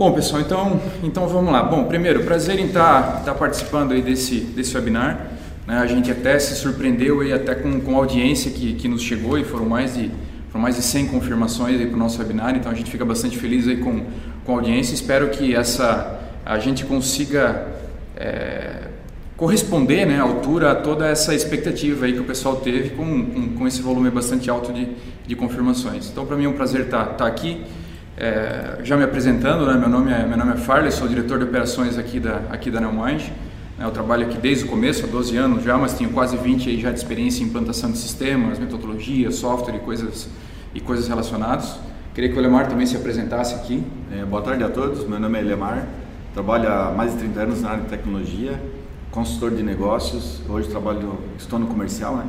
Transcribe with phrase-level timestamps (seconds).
[0.00, 1.62] Bom, pessoal, então, então vamos lá.
[1.62, 5.26] Bom, primeiro, prazer em estar, tá, estar tá participando aí desse, desse webinar.
[5.66, 5.76] Né?
[5.76, 9.38] A gente até se surpreendeu aí até com, com a audiência que, que nos chegou
[9.38, 10.10] e foram mais de,
[10.48, 13.68] foram mais de 100 confirmações para o nosso webinar, então a gente fica bastante feliz
[13.68, 14.06] aí com,
[14.42, 14.94] com a audiência.
[14.94, 17.66] Espero que essa, a gente consiga
[18.16, 18.84] é,
[19.36, 23.48] corresponder né, à altura a toda essa expectativa aí que o pessoal teve com, com,
[23.48, 24.88] com esse volume bastante alto de,
[25.26, 26.08] de confirmações.
[26.08, 27.60] Então, para mim é um prazer estar, tá, estar aqui.
[28.22, 31.44] É, já me apresentando, né, meu, nome é, meu nome é Farley, sou diretor de
[31.44, 33.22] operações aqui da, aqui da Neomind.
[33.78, 36.68] Né, eu trabalho aqui desde o começo, há 12 anos já, mas tenho quase 20
[36.68, 40.28] aí já de experiência em implantação de sistemas, metodologia, software e coisas,
[40.74, 41.78] e coisas relacionadas.
[42.14, 43.82] Queria que o Lemar também se apresentasse aqui.
[44.12, 45.88] É, boa tarde a todos, meu nome é Lemar,
[46.34, 48.60] trabalho há mais de 30 anos na área de tecnologia,
[49.10, 52.26] consultor de negócios, hoje trabalho, estou no comercial, né?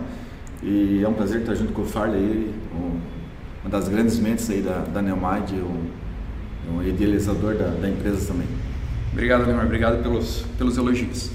[0.63, 3.20] E é um prazer estar junto com o Farley, um,
[3.63, 8.47] uma das grandes mentes aí da, da Neomad, um, um idealizador da, da, empresa também.
[9.11, 9.65] Obrigado, Neymar.
[9.65, 11.29] Obrigado pelos, pelos elogios.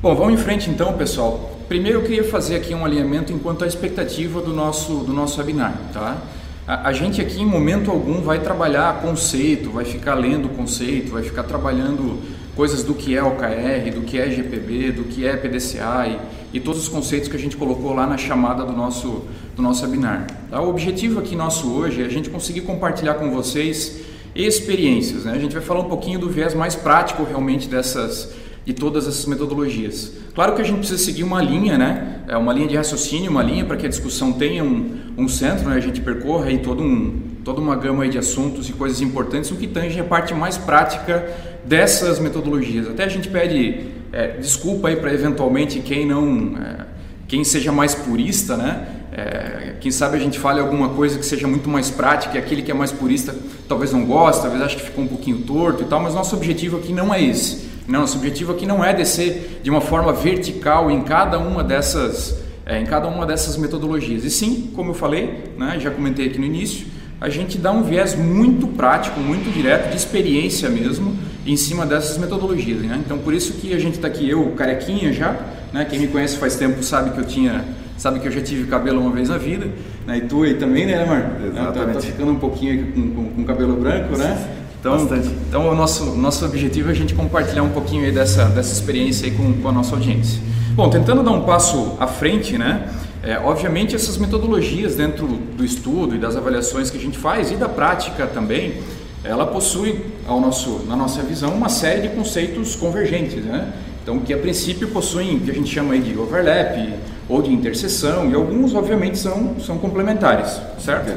[0.00, 1.58] Bom, vamos em frente então, pessoal.
[1.68, 5.74] Primeiro eu queria fazer aqui um alinhamento enquanto à expectativa do nosso, do nosso webinar,
[5.92, 6.18] tá?
[6.66, 11.22] A, a gente aqui em momento algum vai trabalhar conceito, vai ficar lendo conceito, vai
[11.22, 12.22] ficar trabalhando
[12.54, 16.18] coisas do que é OKR, do que é GPB, do que é PDCA e,
[16.52, 19.84] e todos os conceitos que a gente colocou lá na chamada do nosso, do nosso
[19.84, 20.26] webinar.
[20.50, 20.60] Tá?
[20.60, 24.00] O objetivo aqui nosso hoje é a gente conseguir compartilhar com vocês
[24.34, 25.24] experiências.
[25.24, 25.32] Né?
[25.32, 28.34] A gente vai falar um pouquinho do viés mais prático realmente dessas
[28.66, 30.12] de todas essas metodologias.
[30.34, 32.22] Claro que a gente precisa seguir uma linha, né?
[32.26, 35.68] É uma linha de raciocínio, uma linha para que a discussão tenha um, um centro,
[35.70, 35.76] né?
[35.76, 39.54] A gente percorra aí todo um, toda uma gama de assuntos e coisas importantes, o
[39.54, 41.32] que tange a parte mais prática
[41.64, 42.88] dessas metodologias.
[42.88, 46.86] Até a gente pede é, desculpa aí para eventualmente quem não, é,
[47.28, 48.88] quem seja mais purista, né?
[49.12, 52.60] É, quem sabe a gente fale alguma coisa que seja muito mais prática e aquele
[52.60, 53.34] que é mais purista
[53.66, 56.76] talvez não goste, talvez ache que ficou um pouquinho torto e tal, mas nosso objetivo
[56.76, 57.66] aqui não é esse.
[57.86, 62.42] Não, nosso objetivo aqui não é descer de uma forma vertical em cada uma dessas,
[62.66, 64.24] é, em cada uma dessas metodologias.
[64.24, 66.86] E sim, como eu falei, né, já comentei aqui no início,
[67.20, 71.16] a gente dá um viés muito prático, muito direto, de experiência mesmo,
[71.46, 72.82] em cima dessas metodologias.
[72.82, 73.00] Né?
[73.04, 75.34] Então, por isso que a gente está aqui, eu, carequinha já,
[75.72, 75.84] né?
[75.84, 77.64] quem me conhece faz tempo sabe que eu tinha,
[77.96, 79.66] sabe que eu já tive cabelo uma vez na vida,
[80.06, 80.18] né?
[80.18, 81.40] e tu aí também, né, Mar?
[81.44, 81.94] Exatamente.
[81.94, 84.52] Tá, ficando um pouquinho com, com, com cabelo branco, né?
[84.78, 85.28] Então, Bastante.
[85.48, 89.54] então o nosso, nosso objetivo é a gente compartilhar um pouquinho dessa, dessa experiência com,
[89.54, 90.40] com a nossa audiência.
[90.74, 92.88] Bom, tentando dar um passo à frente, né?
[93.26, 97.56] É, obviamente essas metodologias dentro do estudo e das avaliações que a gente faz e
[97.56, 98.80] da prática também,
[99.24, 103.72] ela possui, ao nosso, na nossa visão, uma série de conceitos convergentes, né?
[104.00, 106.94] Então, que a princípio possuem o que a gente chama de overlap
[107.28, 111.12] ou de interseção, e alguns, obviamente, são, são complementares, certo?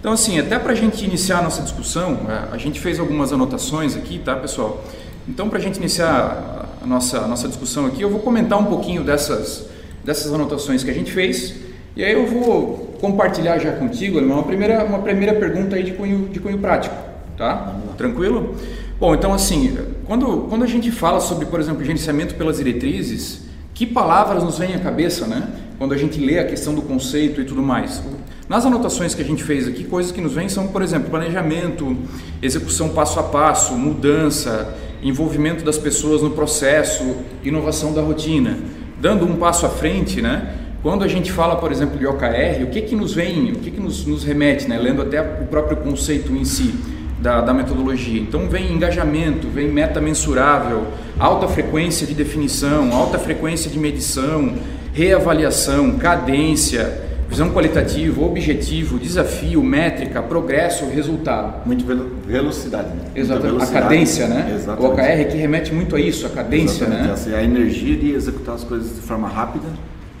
[0.00, 3.32] Então, assim, até para a gente iniciar a nossa discussão, é, a gente fez algumas
[3.32, 4.82] anotações aqui, tá, pessoal?
[5.28, 8.64] Então, para a gente iniciar a nossa, a nossa discussão aqui, eu vou comentar um
[8.64, 9.68] pouquinho dessas,
[10.04, 11.54] dessas anotações que a gente fez,
[11.94, 16.28] e aí eu vou compartilhar já contigo, uma primeira, uma primeira pergunta aí de cunho,
[16.28, 16.94] de cunho prático,
[17.36, 17.76] tá?
[17.98, 18.54] Tranquilo?
[18.98, 19.76] Bom, então, assim,
[20.06, 23.42] quando, quando a gente fala sobre, por exemplo, gerenciamento pelas diretrizes,
[23.74, 25.48] que palavras nos vêm à cabeça, né?
[25.76, 28.00] Quando a gente lê a questão do conceito e tudo mais.
[28.48, 31.96] Nas anotações que a gente fez aqui, coisas que nos vêm são, por exemplo, planejamento,
[32.40, 38.58] execução passo a passo, mudança, envolvimento das pessoas no processo, inovação da rotina.
[39.02, 40.54] Dando um passo à frente, né?
[40.80, 43.72] Quando a gente fala, por exemplo, de OKR, o que que nos vem, o que
[43.72, 44.78] que nos, nos remete, né?
[44.78, 46.72] Lendo até o próprio conceito em si
[47.18, 48.20] da, da metodologia.
[48.20, 50.86] Então vem engajamento, vem meta mensurável,
[51.18, 54.54] alta frequência de definição, alta frequência de medição,
[54.92, 61.66] reavaliação, cadência, Visão qualitativa, objetivo, desafio, métrica, progresso, resultado.
[61.66, 61.82] Muito
[62.26, 63.04] velocidade, né?
[63.14, 63.62] Exatamente.
[63.64, 64.52] A cadência, né?
[64.54, 64.84] Exatamente.
[64.84, 67.28] O OKR que remete muito a isso, a cadência, Exatamente.
[67.30, 67.34] né?
[67.34, 69.64] É a energia de executar as coisas de forma rápida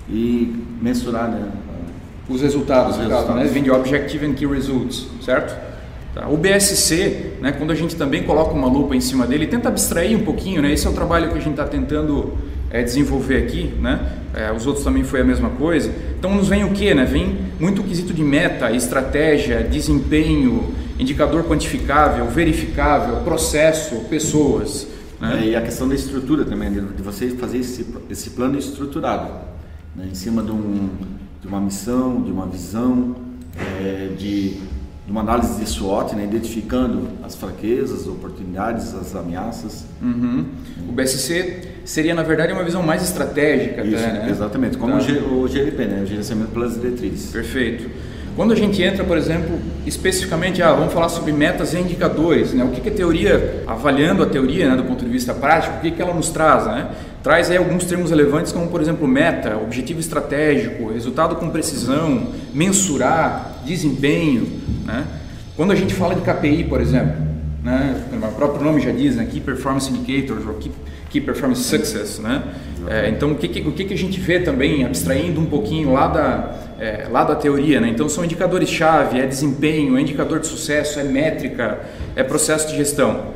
[0.08, 1.48] e mensurar, né?
[2.30, 3.34] Os resultados, Os resultados.
[3.36, 3.44] né?
[3.44, 5.54] Vem de Objective and Key Results, certo?
[6.14, 6.28] Tá.
[6.30, 10.16] O BSC, né, quando a gente também coloca uma lupa em cima dele, tenta abstrair
[10.16, 10.72] um pouquinho, né?
[10.72, 12.32] Esse é o trabalho que a gente está tentando
[12.70, 14.00] é, desenvolver aqui, né?
[14.34, 15.92] É, os outros também foi a mesma coisa.
[16.18, 17.04] Então nos vem o que, né?
[17.04, 24.86] Vem muito quesito de meta, estratégia, desempenho, indicador quantificável, verificável, processo, pessoas.
[25.20, 25.40] Né?
[25.40, 29.32] É, e a questão da estrutura também, de você fazer esse, esse plano estruturado,
[29.94, 30.08] né?
[30.10, 30.88] em cima de, um,
[31.40, 33.14] de uma missão, de uma visão,
[33.56, 34.60] é, de
[35.08, 39.84] uma análise de SWOT, né, identificando as fraquezas, oportunidades, as ameaças.
[40.00, 40.46] Uhum.
[40.88, 43.82] O BSC seria, na verdade, uma visão mais estratégica.
[43.82, 44.28] Isso, até, né?
[44.30, 44.98] Exatamente, como tá.
[44.98, 47.32] o GLP, né, o gerenciamento pelas diretrizes.
[47.32, 47.90] Perfeito.
[48.34, 52.64] Quando a gente entra, por exemplo, especificamente, ah, vamos falar sobre metas e indicadores, né?
[52.64, 55.80] o que, que a teoria, avaliando a teoria né, do ponto de vista prático, o
[55.80, 56.64] que, que ela nos traz?
[56.64, 56.88] Né?
[57.22, 63.51] Traz aí alguns termos relevantes, como por exemplo meta, objetivo estratégico, resultado com precisão, mensurar,
[63.64, 64.46] desempenho.
[64.84, 65.04] Né?
[65.56, 67.14] Quando a gente fala de KPI, por exemplo,
[67.62, 68.04] né?
[68.12, 69.26] o próprio nome já diz, né?
[69.30, 70.72] Key Performance Indicators, ou Key,
[71.10, 72.18] Key Performance Success.
[72.18, 72.42] Né?
[72.88, 76.54] É, então, o que, o que a gente vê também, abstraindo um pouquinho lá da,
[76.82, 77.88] é, lá da teoria, né?
[77.88, 81.80] Então são indicadores-chave, é desempenho, é indicador de sucesso, é métrica,
[82.16, 83.26] é processo de gestão.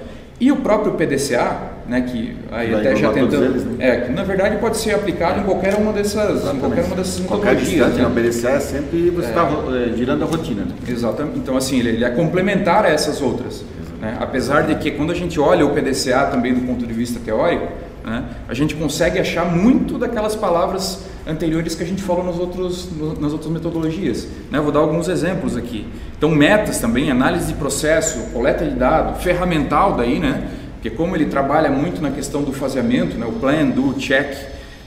[0.40, 3.76] E o próprio PDCA, né, que aí até já tentando, eles, né?
[3.78, 7.20] é, que na verdade pode ser aplicado em qualquer uma dessas, em qualquer uma dessas
[7.20, 7.94] metodologias.
[7.94, 8.06] Né?
[8.06, 10.62] O PDCA é sempre você está é, é, girando a rotina.
[10.62, 10.74] Né?
[10.88, 11.38] Exatamente.
[11.38, 13.64] Então assim, ele, ele é complementar a essas outras.
[14.00, 14.16] Né?
[14.20, 17.68] Apesar de que quando a gente olha o PDCA também do ponto de vista teórico,
[18.04, 22.88] né, a gente consegue achar muito daquelas palavras anteriores que a gente falou nos outros,
[23.20, 24.28] nas outras metodologias.
[24.50, 24.60] Né?
[24.60, 25.86] Vou dar alguns exemplos aqui.
[26.16, 30.48] Então, metas também, análise de processo, coleta de dados, ferramental daí, né?
[30.86, 33.26] Porque como ele trabalha muito na questão do faseamento, né?
[33.26, 34.36] o plan, do, check,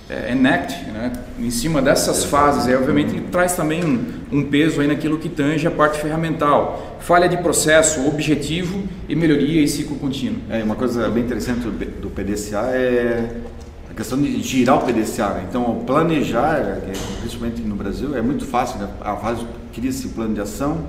[0.10, 1.12] é, enact, né?
[1.38, 5.28] em cima dessas fases, aí, obviamente ele traz também um, um, peso aí naquilo que
[5.28, 6.98] tange a parte ferramental.
[7.02, 10.40] Falha de processo, objetivo e melhoria e ciclo contínuo.
[10.50, 13.36] É, uma coisa bem interessante do PDCA é
[14.00, 15.32] questão de girar o PDCA.
[15.32, 15.46] Né?
[15.50, 18.80] Então, planejar, é, principalmente no Brasil, é muito fácil.
[18.80, 18.88] Né?
[19.02, 20.86] A fase cria-se plano de ação,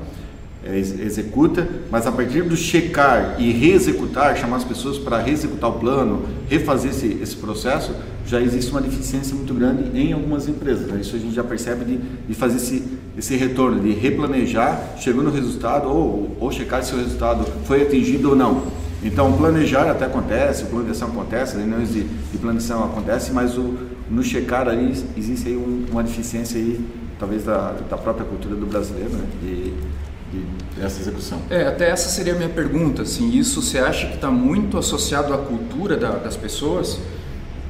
[0.64, 6.24] executa, mas a partir do checar e reexecutar, chamar as pessoas para reexecutar o plano,
[6.48, 7.94] refazer esse, esse processo,
[8.26, 10.86] já existe uma deficiência muito grande em algumas empresas.
[10.86, 11.00] Né?
[11.00, 12.84] Isso a gente já percebe de, de fazer esse,
[13.16, 18.30] esse retorno, de replanejar, chegou no resultado ou, ou checar se o resultado foi atingido
[18.30, 18.62] ou não.
[19.02, 23.56] Então, planejar até acontece, o plano de ação acontece, reuniões de, de plano acontecem, mas
[23.56, 23.78] o,
[24.10, 26.84] no checar aí existe aí um, uma deficiência aí,
[27.18, 29.24] talvez da, da própria cultura do brasileiro, né?
[29.42, 29.72] De,
[30.76, 31.38] dessa execução.
[31.50, 35.34] É, até essa seria a minha pergunta, assim, isso você acha que está muito associado
[35.34, 36.98] à cultura da, das pessoas?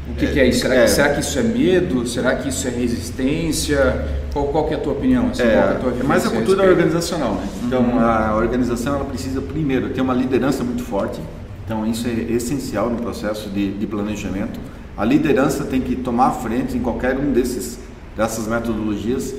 [0.09, 0.61] O que é, que é isso?
[0.61, 2.07] Será, é, que, será que isso é medo?
[2.07, 4.09] Será que isso é resistência?
[4.33, 5.29] Qual, qual que é a tua opinião?
[5.29, 7.35] Assim, é, é, tua é mais a cultura organizacional.
[7.35, 7.49] Né?
[7.65, 8.01] Então, uhum.
[8.01, 11.21] a organização ela precisa, primeiro, ter uma liderança muito forte.
[11.65, 14.59] Então, isso é essencial no processo de, de planejamento.
[14.97, 17.79] A liderança tem que tomar a frente em qualquer um desses
[18.17, 19.35] dessas metodologias.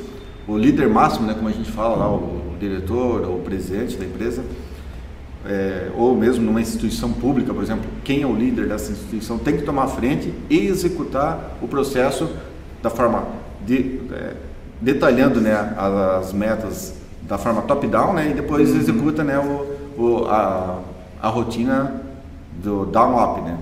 [0.47, 4.43] O líder máximo, né, como a gente fala lá, o diretor ou presidente da empresa,
[5.45, 9.57] é, ou mesmo numa instituição pública, por exemplo, quem é o líder dessa instituição tem
[9.57, 12.29] que tomar frente e executar o processo
[12.81, 13.27] da forma
[13.65, 14.33] de, é,
[14.79, 15.53] detalhando né,
[16.19, 16.93] as metas
[17.23, 18.77] da forma top-down né, e depois uhum.
[18.77, 20.79] executa né, o, o, a,
[21.21, 22.01] a rotina
[22.63, 23.57] do down-up, né,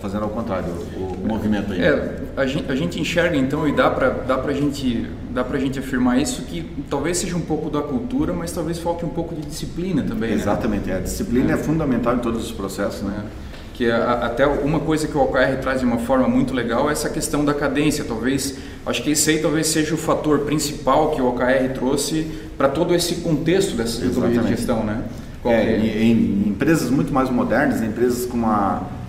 [0.00, 1.82] fazendo ao contrário o, o movimento aí.
[1.82, 5.58] É, a gente, a gente enxerga então e dá para dá a gente dá pra
[5.58, 9.34] gente afirmar isso que talvez seja um pouco da cultura, mas talvez falte um pouco
[9.34, 10.30] de disciplina também.
[10.30, 10.36] Né?
[10.36, 10.96] Exatamente, né?
[10.96, 11.54] a disciplina é.
[11.54, 11.56] é.
[11.56, 13.24] fundamental em todos os processos, né?
[13.26, 13.50] É.
[13.74, 16.92] Que a, até uma coisa que o OKR traz de uma forma muito legal é
[16.92, 18.04] essa questão da cadência.
[18.04, 22.26] Talvez, acho que esse aí talvez seja o fator principal que o OKR trouxe
[22.58, 25.04] para todo esse contexto dessa de gestão, né?
[25.44, 25.78] É, é?
[25.78, 28.99] Em, em, empresas muito mais modernas, empresas com uma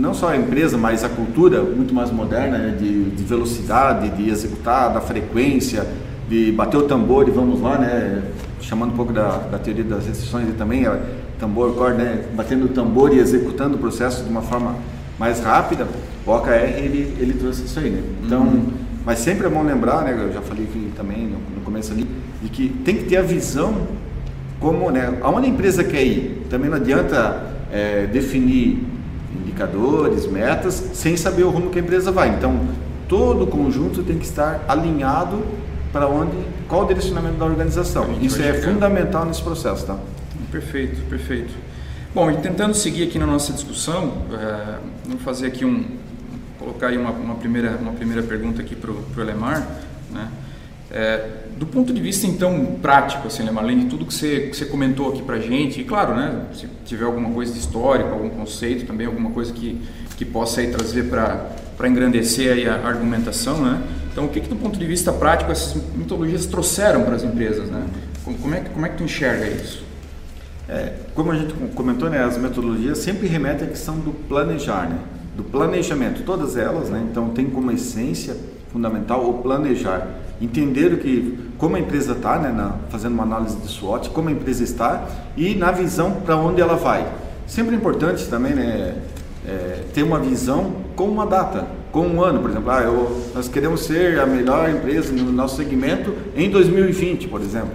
[0.00, 2.76] não só a empresa, mas a cultura muito mais moderna, né?
[2.76, 5.86] de, de, velocidade, de executar, da frequência,
[6.28, 8.22] de bater o tambor e vamos lá, né?
[8.60, 10.98] chamando um pouco da, da teoria das restrições e também, a
[11.38, 12.24] tambor, core, né?
[12.34, 14.74] batendo o tambor e executando o processo de uma forma
[15.18, 15.86] mais rápida,
[16.26, 17.90] o OKR ele, ele trouxe isso aí.
[17.90, 18.02] Né?
[18.24, 18.68] Então, uhum.
[19.04, 20.16] mas sempre é bom lembrar, né?
[20.18, 22.06] eu já falei aqui também no, no começo ali,
[22.42, 23.86] de que tem que ter a visão
[24.58, 26.46] como, né, aonde a empresa quer ir.
[26.50, 28.82] Também não adianta é, definir
[29.60, 32.30] indicadores, metas, sem saber o rumo que a empresa vai.
[32.30, 32.68] Então,
[33.06, 35.42] todo o conjunto tem que estar alinhado
[35.92, 36.32] para onde,
[36.68, 38.16] qual o direcionamento da organização.
[38.20, 38.72] Isso é chegar.
[38.72, 39.98] fundamental nesse processo, tá?
[40.50, 41.52] Perfeito, perfeito.
[42.14, 45.84] Bom, e tentando seguir aqui na nossa discussão, é, vamos fazer aqui um,
[46.58, 49.66] colocar aí uma, uma primeira, uma primeira pergunta aqui para o Lemar,
[50.10, 50.28] né?
[50.90, 51.28] É,
[51.60, 54.64] do ponto de vista então prático, assim, né, além de tudo que você, que você
[54.64, 58.86] comentou aqui para gente, e claro, né, se tiver alguma coisa de histórico, algum conceito,
[58.86, 59.78] também alguma coisa que,
[60.16, 63.82] que possa aí trazer para engrandecer aí a argumentação, né?
[64.10, 67.68] Então, o que, que do ponto de vista prático essas metodologias trouxeram para as empresas,
[67.68, 67.86] né?
[68.24, 69.84] Como é, como é que tu enxerga isso?
[70.66, 74.98] É, como a gente comentou, né, as metodologias sempre remetem à questão do planejar, né?
[75.36, 77.06] do planejamento, todas elas, né?
[77.10, 78.36] então tem como essência
[78.72, 80.06] fundamental o planejar
[80.40, 84.28] entender o que, como a empresa está, né, na, fazendo uma análise de SWOT, como
[84.28, 85.06] a empresa está
[85.36, 87.06] e na visão para onde ela vai.
[87.46, 88.96] Sempre importante também né,
[89.46, 91.66] é, ter uma visão com uma data.
[91.92, 95.56] com um ano, por exemplo, ah, eu, nós queremos ser a melhor empresa no nosso
[95.56, 97.72] segmento em 2020, por exemplo.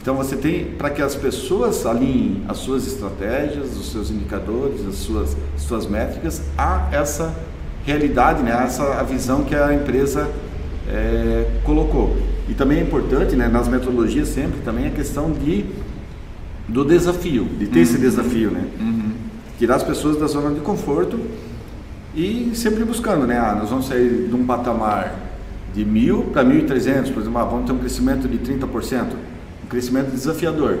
[0.00, 4.96] Então você tem para que as pessoas alinhem as suas estratégias, os seus indicadores, as
[4.96, 7.34] suas, as suas métricas a essa
[7.86, 10.30] realidade, né, a essa a visão que a empresa
[10.88, 12.16] é, colocou.
[12.48, 15.64] E também é importante, né, nas metodologias sempre também a questão de
[16.66, 17.82] do desafio, de ter uhum.
[17.82, 18.64] esse desafio, né?
[18.80, 19.12] Uhum.
[19.58, 21.20] Tirar as pessoas da zona de conforto
[22.14, 23.38] e sempre buscando, né?
[23.38, 25.14] Ah, nós vamos sair de um patamar
[25.74, 29.08] de mil para 1.300, por exemplo, ah, vamos ter um crescimento de 30%,
[29.64, 30.78] um crescimento desafiador.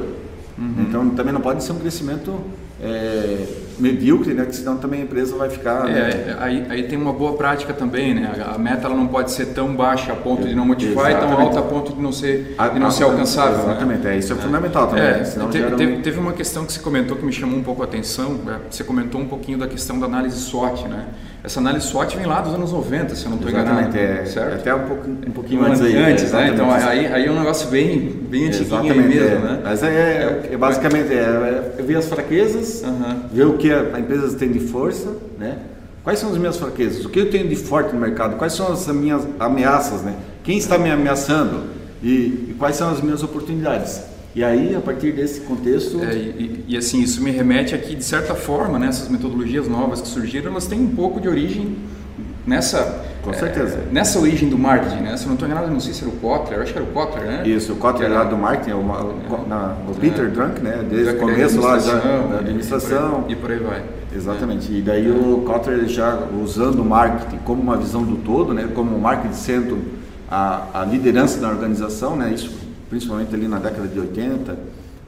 [0.56, 0.74] Uhum.
[0.78, 2.32] Então também não pode ser um crescimento
[2.80, 3.46] é,
[3.78, 4.44] medíocre, né?
[4.44, 5.88] Que senão também a empresa vai ficar.
[5.88, 6.36] É, né?
[6.38, 8.32] aí, aí tem uma boa prática também, né?
[8.46, 11.32] A meta ela não pode ser tão baixa a ponto de não motivar exatamente.
[11.32, 13.58] e tão alta a ponto de não ser, de não ser alcançável.
[13.58, 13.64] Né?
[13.64, 14.14] Exatamente, né?
[14.14, 15.04] é, isso é, fundamental também.
[15.04, 15.12] É,
[15.50, 18.40] teve, teve, teve, uma questão que você comentou que me chamou um pouco a atenção.
[18.48, 21.06] É, você comentou um pouquinho da questão da análise SWOT, né?
[21.44, 23.94] Essa análise SWOT vem lá dos anos 90, se eu não estou enganado.
[23.94, 24.54] É, certo?
[24.54, 25.94] Até um, pouco, um pouquinho antes aí.
[25.94, 26.48] Antes, né?
[26.54, 29.38] Então aí, aí é um negócio bem, bem antiguinho mesmo, é.
[29.40, 29.60] né?
[29.62, 32.82] Mas é, é, é basicamente é, é ver as fraquezas,
[33.30, 35.58] ver o que a empresa tem de força, né?
[36.02, 37.04] Quais são as minhas fraquezas?
[37.04, 38.36] O que eu tenho de forte no mercado?
[38.36, 40.14] Quais são as minhas ameaças, né?
[40.42, 41.64] Quem está me ameaçando?
[42.02, 44.00] E, e quais são as minhas oportunidades?
[44.34, 46.02] E aí, a partir desse contexto.
[46.02, 50.00] É, e, e, assim, isso me remete aqui, de certa forma, né, essas metodologias novas
[50.00, 51.76] que surgiram, elas têm um pouco de origem
[52.44, 53.04] nessa.
[53.22, 53.76] Com certeza.
[53.76, 55.16] É, nessa origem do marketing, né?
[55.16, 56.92] Se eu não estou enganado, não sei se era o Kotler, acho que era o
[56.92, 57.48] Kotler, né?
[57.48, 60.84] Isso, o Kotler era, lá do marketing, o, é, na, o Peter é, Drunk, né?
[60.90, 63.24] Desde o começo lá da, da administração.
[63.28, 63.82] E por, aí, e por aí vai.
[64.14, 64.70] Exatamente.
[64.72, 68.68] E daí o Kotler já usando o marketing como uma visão do todo, né?
[68.74, 69.78] Como o marketing sendo
[70.28, 72.32] a, a liderança da organização, né?
[72.34, 72.63] Isso
[72.94, 74.56] principalmente ali na década de 80,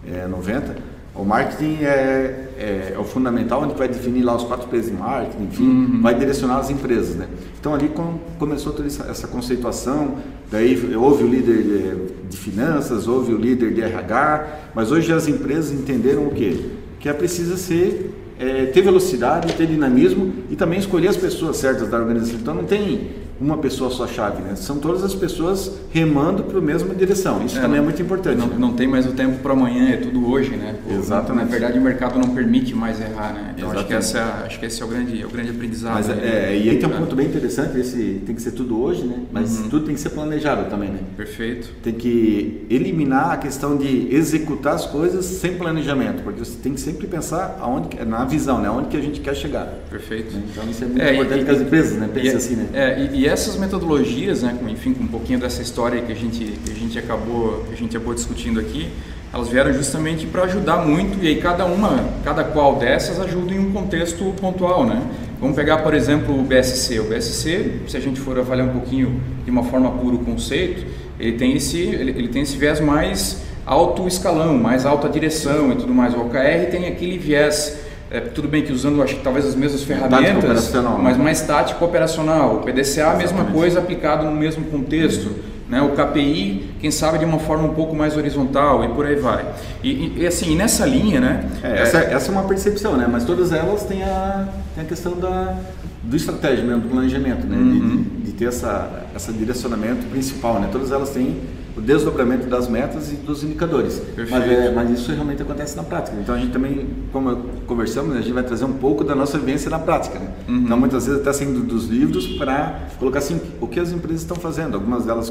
[0.08, 0.76] é, 90,
[1.14, 4.92] o marketing é, é, é, o fundamental, onde vai definir lá os quatro P's de
[4.92, 6.02] marketing, enfim, uhum.
[6.02, 7.28] vai direcionar as empresas, né?
[7.60, 10.16] Então ali com, começou toda essa, essa, conceituação,
[10.50, 15.28] daí houve o líder de, de, finanças, houve o líder de RH, mas hoje as
[15.28, 16.58] empresas entenderam o quê?
[16.98, 21.88] Que é precisa ser, é, ter velocidade, ter dinamismo e também escolher as pessoas certas
[21.88, 22.40] da organização.
[22.40, 24.56] Então não tem uma pessoa só chave, né?
[24.56, 27.44] São todas as pessoas remando para a mesma direção.
[27.44, 28.38] Isso é, também é muito importante.
[28.38, 28.56] Não, né?
[28.58, 30.76] não tem mais o tempo para amanhã, é tudo hoje, né?
[30.90, 31.44] Exatamente.
[31.44, 33.54] Na verdade, o mercado não permite mais errar, né?
[33.56, 35.94] Então acho que, essa, é acho que esse é o grande, é o grande aprendizado.
[35.94, 39.04] Mas, é, e aí tem um ponto bem interessante, esse tem que ser tudo hoje,
[39.04, 39.20] né?
[39.30, 39.68] Mas uhum.
[39.68, 41.00] tudo tem que ser planejado também, né?
[41.16, 41.70] Perfeito.
[41.82, 46.80] Tem que eliminar a questão de executar as coisas sem planejamento, porque você tem que
[46.80, 48.68] sempre pensar aonde, na visão, né?
[48.68, 49.66] Aonde que a gente quer chegar.
[49.90, 50.34] Perfeito.
[50.36, 52.08] Então isso é muito é, importante e, que as empresas, né?
[52.12, 52.68] Pensem assim, né?
[52.72, 56.44] É, e, essas metodologias né, com, enfim, com um pouquinho dessa história que a gente,
[56.44, 58.88] que a gente acabou, que a gente acabou discutindo aqui,
[59.32, 63.58] elas vieram justamente para ajudar muito e aí cada uma, cada qual dessas ajuda em
[63.58, 65.02] um contexto pontual, né?
[65.40, 67.00] Vamos pegar, por exemplo, o BSC.
[67.00, 70.86] O BSC, se a gente for avaliar um pouquinho de uma forma pura o conceito,
[71.20, 75.76] ele tem esse, ele, ele tem esse viés mais alto escalão, mais alta direção e
[75.76, 76.14] tudo mais.
[76.14, 77.85] O OKR tem aquele viés
[78.16, 82.56] é, tudo bem que usando acho que talvez as mesmas ferramentas, mas mais tático operacional.
[82.56, 85.30] O PDCA, a mesma coisa aplicado no mesmo contexto.
[85.68, 85.82] Né?
[85.82, 89.44] O KPI, quem sabe de uma forma um pouco mais horizontal e por aí vai.
[89.82, 91.44] E, e assim, nessa linha, né?
[91.62, 93.06] É, essa, é, essa é uma percepção, né?
[93.10, 95.56] Mas todas elas têm a, têm a questão da,
[96.04, 97.56] do estratégia mesmo, do planejamento, né?
[97.56, 97.72] Uhum.
[97.72, 100.68] De, de, de, ter essa, essa direcionamento principal, né?
[100.70, 101.36] Todas elas têm
[101.76, 104.00] o desdobramento das metas e dos indicadores.
[104.16, 106.16] Mas, é, mas, isso realmente acontece na prática.
[106.18, 109.68] Então a gente também, como conversamos, a gente vai trazer um pouco da nossa vivência
[109.68, 110.18] na prática.
[110.18, 110.30] Né?
[110.48, 110.62] Uhum.
[110.64, 114.36] Então muitas vezes até saindo dos livros para colocar assim o que as empresas estão
[114.36, 114.74] fazendo.
[114.74, 115.30] Algumas delas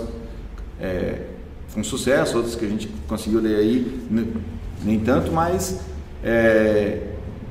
[0.80, 1.22] é,
[1.74, 4.00] com sucesso, outras que a gente conseguiu ler aí
[4.84, 5.82] nem tanto, mas
[6.24, 7.02] é,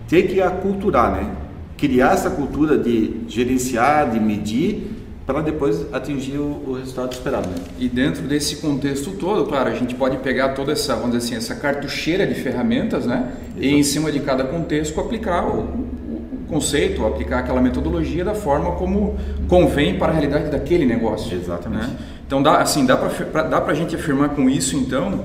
[0.09, 1.35] ter que aculturar, né?
[1.77, 4.94] Criar essa cultura de gerenciar, de medir
[5.27, 7.49] para depois atingir o, o, resultado esperado.
[7.49, 7.57] Né?
[7.79, 11.37] E dentro desse contexto todo, claro, a gente pode pegar toda essa, vamos dizer assim,
[11.37, 13.33] essa cartucheira de ferramentas, né?
[13.57, 13.65] Exato.
[13.65, 18.73] E em cima de cada contexto aplicar o, o, conceito, aplicar aquela metodologia da forma
[18.73, 19.17] como
[19.49, 21.35] convém para a realidade daquele negócio.
[21.35, 21.87] Exatamente.
[21.87, 21.97] Né?
[22.27, 25.25] Então dá, assim, dá para dá a gente afirmar com isso, então,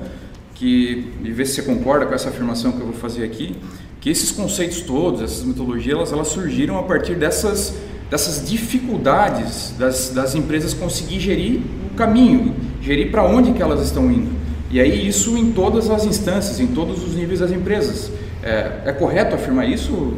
[0.54, 3.54] que e ver se você concorda com essa afirmação que eu vou fazer aqui,
[4.00, 7.74] que esses conceitos todos, essas metodologias, elas, elas surgiram a partir dessas
[8.10, 14.10] dessas dificuldades das, das empresas conseguir gerir o caminho, gerir para onde que elas estão
[14.10, 14.30] indo.
[14.70, 18.10] E aí isso em todas as instâncias, em todos os níveis das empresas.
[18.42, 20.14] É, é correto afirmar isso?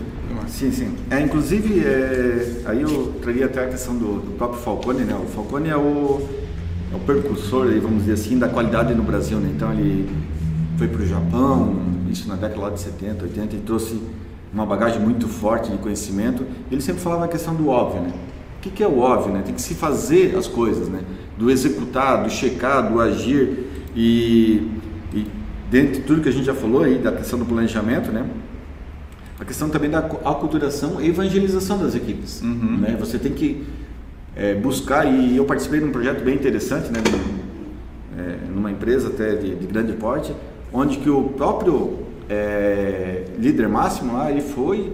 [0.53, 0.95] Sim, sim.
[1.11, 5.15] É, inclusive, é, aí eu traria até a questão do, do, próprio Falcone, né?
[5.15, 6.29] O Falcone é o,
[6.93, 9.51] é o percursor, vamos dizer assim, da qualidade no Brasil, né?
[9.57, 10.09] Então ele
[10.77, 11.77] foi para o Japão,
[12.11, 13.99] isso na década de 70, 80, e trouxe
[14.53, 16.47] uma bagagem muito forte de conhecimento.
[16.71, 18.13] Ele sempre falava a questão do óbvio, né?
[18.63, 19.43] que, que é o óbvio, né?
[19.45, 21.01] Tem que se fazer as coisas, né?
[21.37, 24.71] Do executar, do checar, do agir e,
[25.13, 25.27] e
[25.69, 28.25] dentro de tudo que a gente já falou aí da questão do planejamento, né?
[29.41, 32.79] A questão também da aculturação e evangelização das equipes, uhum.
[32.79, 32.97] né?
[33.01, 33.65] Você tem que
[34.37, 37.01] é, buscar e eu participei de um projeto bem interessante, né?
[38.17, 40.33] É, numa empresa até de, de, grande porte,
[40.73, 44.93] onde que o próprio é, líder máximo lá ele foi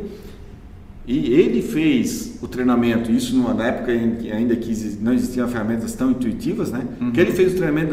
[1.06, 5.94] e ele fez o treinamento, isso numa época em que ainda que não existiam ferramentas
[5.94, 6.86] tão intuitivas, né?
[7.00, 7.12] Uhum.
[7.12, 7.92] Que ele fez o treinamento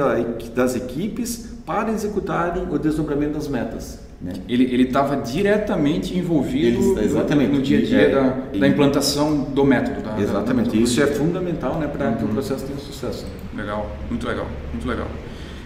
[0.54, 4.00] das equipes para executarem o desdobramento das metas.
[4.22, 4.34] Né?
[4.50, 7.52] Ele estava diretamente envolvido ele, exatamente.
[7.52, 10.02] No, dia a dia é, da, da, implantação do método.
[10.02, 12.16] Da, exatamente, da isso é fundamental né, para uhum.
[12.16, 12.34] que o uhum.
[12.34, 13.26] processo tenha sucesso.
[13.56, 15.08] Legal, muito legal, muito legal.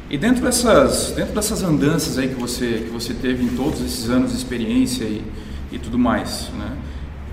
[0.10, 4.10] E dentro dessas, dentro dessas andanças aí que você, que você teve em todos esses
[4.10, 5.24] anos de experiência e,
[5.72, 6.78] e tudo mais, né?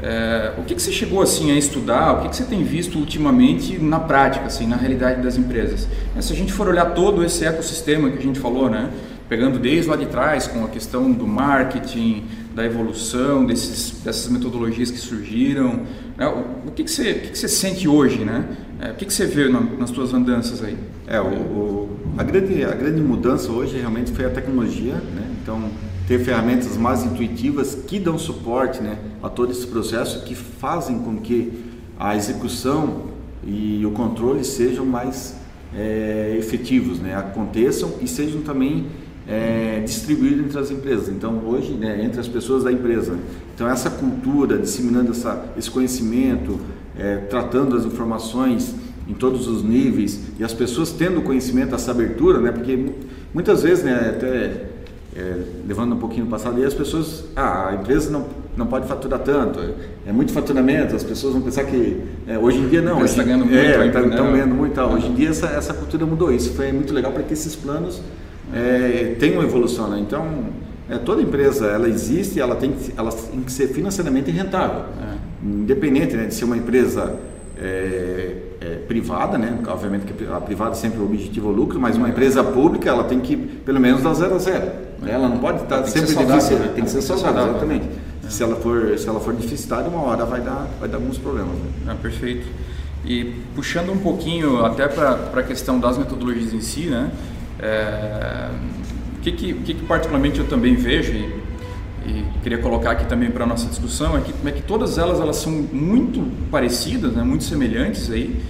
[0.02, 2.12] É, o que, que você chegou assim a estudar?
[2.12, 5.88] O que, que você tem visto ultimamente na prática, assim, na realidade das empresas?
[6.14, 8.90] É, se a gente for olhar todo esse ecossistema que a gente falou, né?
[9.28, 14.90] pegando desde lá de trás com a questão do marketing, da evolução desses, dessas metodologias
[14.90, 15.82] que surgiram,
[16.16, 16.26] né?
[16.66, 18.44] o, que, que, você, que, que você sente hoje, né?
[18.80, 20.76] É, o que, que você vê na, nas suas andanças aí?
[21.06, 25.30] É, o, o, a, grande, a grande mudança hoje realmente foi a tecnologia, né?
[25.42, 25.70] Então,
[26.06, 31.16] ter ferramentas mais intuitivas que dão suporte né, a todo esse processo, que fazem com
[31.16, 31.52] que
[31.98, 33.06] a execução
[33.44, 35.36] e o controle sejam mais
[35.74, 38.86] é, efetivos, né, aconteçam e sejam também
[39.26, 41.08] é, distribuídos entre as empresas.
[41.08, 43.18] Então, hoje, né, entre as pessoas da empresa.
[43.54, 46.60] Então, essa cultura, disseminando essa, esse conhecimento,
[46.98, 48.74] é, tratando as informações
[49.08, 52.92] em todos os níveis e as pessoas tendo conhecimento, essa abertura, né, porque
[53.32, 54.66] muitas vezes, né, até
[55.16, 55.36] é,
[55.66, 58.26] levando um pouquinho no passado, e as pessoas, ah, a empresa não,
[58.56, 59.60] não pode faturar tanto,
[60.06, 63.04] é muito faturamento, as pessoas vão pensar que é, hoje em dia não.
[63.04, 63.56] Está ganhando muito.
[63.56, 64.80] É, estão tá, ganhando muito.
[64.80, 68.02] Hoje em dia essa, essa cultura mudou, isso foi muito legal para que esses planos
[68.52, 69.88] é, tenham evolução.
[69.88, 70.00] Né?
[70.00, 70.26] Então,
[70.88, 75.15] é, toda empresa ela existe, ela tem, ela tem que ser financeiramente rentável, é.
[75.62, 77.18] Independente né, de ser uma empresa
[77.58, 79.58] é, é, privada, né?
[79.66, 83.04] Obviamente que a privada sempre o objetivo é o lucro, mas uma empresa pública ela
[83.04, 84.66] tem que pelo menos dar zero a zero.
[85.00, 85.12] Né?
[85.12, 86.72] Ela não pode estar sempre difícil, né?
[86.74, 87.86] tem que ser saudável, exatamente.
[88.24, 88.28] É.
[88.28, 91.54] Se ela for se ela for deficitária, uma hora vai dar vai dar alguns problemas.
[91.54, 91.70] Né?
[91.88, 92.46] Ah, perfeito.
[93.04, 97.10] E puxando um pouquinho até para a questão das metodologias em si, né?
[97.58, 98.50] É,
[99.16, 101.45] o que, que, que, particularmente eu também vejo e
[102.46, 105.50] queria colocar aqui também para nossa discussão é que, é que todas elas elas são
[105.50, 107.24] muito parecidas, né?
[107.24, 108.40] muito semelhantes aí,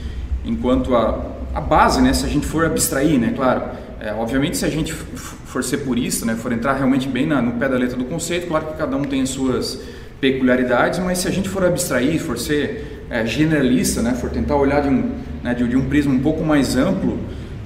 [0.45, 2.13] enquanto a, a base, né?
[2.13, 3.33] se a gente for abstrair, né?
[3.35, 3.63] claro,
[3.99, 6.35] é, obviamente se a gente for ser purista, né?
[6.35, 9.03] for entrar realmente bem na, no pé da letra do conceito, claro que cada um
[9.03, 9.81] tem as suas
[10.21, 14.13] peculiaridades, mas se a gente for abstrair, for ser é, generalista, né?
[14.13, 15.11] for tentar olhar de um,
[15.43, 15.55] né?
[15.55, 17.19] de, de um prisma um pouco mais amplo,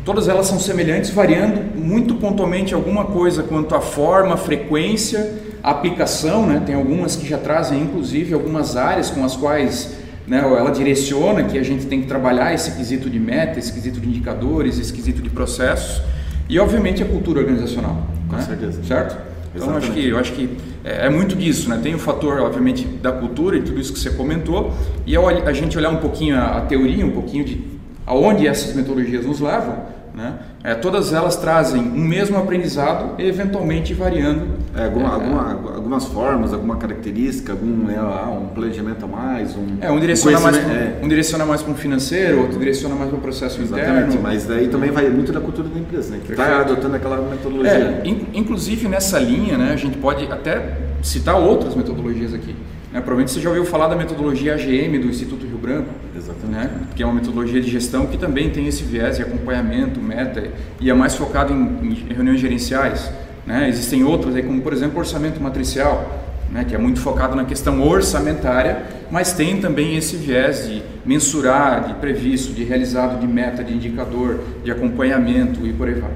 [0.04, 6.62] todas elas são semelhantes, variando muito pontualmente alguma coisa quanto à forma, frequência, aplicação, né?
[6.64, 9.96] tem algumas que já trazem inclusive algumas áreas com as quais
[10.26, 14.00] né, ela direciona que a gente tem que trabalhar esse quesito de meta, esse quesito
[14.00, 16.02] de indicadores, esse quesito de processos
[16.48, 18.06] e obviamente a cultura organizacional.
[18.28, 18.42] Com né?
[18.42, 18.82] certeza.
[18.84, 19.30] Certo?
[19.54, 21.80] Então acho que, eu acho que é, é, muito disso, né?
[21.82, 24.72] Tem o fator, obviamente, da cultura e tudo isso que você comentou,
[25.04, 27.64] e ao a gente olhar um pouquinho a, a teoria, um pouquinho de
[28.06, 29.76] aonde essas metodologias nos levam,
[30.14, 30.38] né?
[30.62, 34.59] É, todas elas trazem um mesmo aprendizado, eventualmente variando.
[34.74, 39.66] É, alguma, é, alguma, algumas formas, alguma característica, algum né, um planejamento a mais, um.
[39.80, 40.56] É, um direciona mais,
[41.02, 44.22] um direciona mais para um financeiro, outro direciona mais para o processo Exatamente, interno.
[44.22, 46.20] mas daí também vai muito da cultura da empresa, né?
[46.24, 47.70] Que está adotando aquela metodologia.
[47.70, 52.54] É, in, inclusive nessa linha, né, a gente pode até citar outras metodologias aqui.
[52.92, 53.00] Né?
[53.00, 56.50] Provavelmente você já ouviu falar da metodologia AGM do Instituto Rio Branco, Exatamente.
[56.50, 56.70] Né?
[56.94, 60.42] que é uma metodologia de gestão que também tem esse viés de acompanhamento, meta,
[60.80, 63.10] e é mais focado em, em reuniões gerenciais.
[63.50, 63.68] Né?
[63.68, 66.64] Existem outras, aí, como por exemplo orçamento matricial, né?
[66.64, 71.94] que é muito focado na questão orçamentária, mas tem também esse viés de mensurar, de
[71.94, 76.10] previsto, de realizado, de meta, de indicador, de acompanhamento e por aí vai.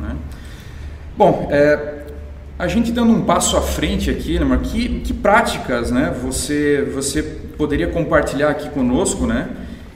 [0.00, 0.16] Né?
[1.16, 2.04] Bom, é,
[2.56, 7.20] a gente dando um passo à frente aqui, né, que, que práticas né, você, você
[7.58, 9.48] poderia compartilhar aqui conosco, né?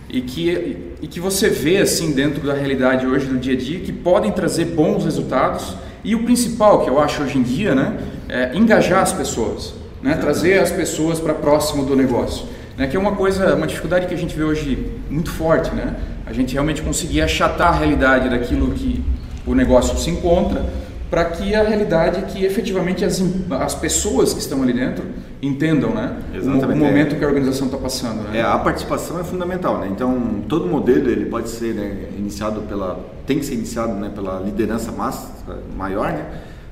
[0.09, 3.79] E que, e que você vê assim dentro da realidade hoje do dia a dia
[3.79, 7.98] que podem trazer bons resultados e o principal que eu acho hoje em dia, né,
[8.28, 13.00] é engajar as pessoas, né, trazer as pessoas para próximo do negócio, né, que é
[13.00, 15.94] uma coisa, uma dificuldade que a gente vê hoje muito forte, né,
[16.26, 19.04] a gente realmente conseguir achatar a realidade daquilo que
[19.46, 20.64] o negócio se encontra
[21.10, 25.04] para que a realidade que efetivamente as, as pessoas que estão ali dentro
[25.42, 26.18] entendam, né?
[26.35, 26.81] Exatamente.
[26.81, 27.18] O, momento é.
[27.18, 28.38] que a organização está passando, né?
[28.38, 29.88] É, a participação é fundamental, né?
[29.90, 34.40] Então, todo modelo ele pode ser né, iniciado pela, tem que ser iniciado, né, pela
[34.40, 35.33] liderança massa,
[35.76, 36.26] maior, né?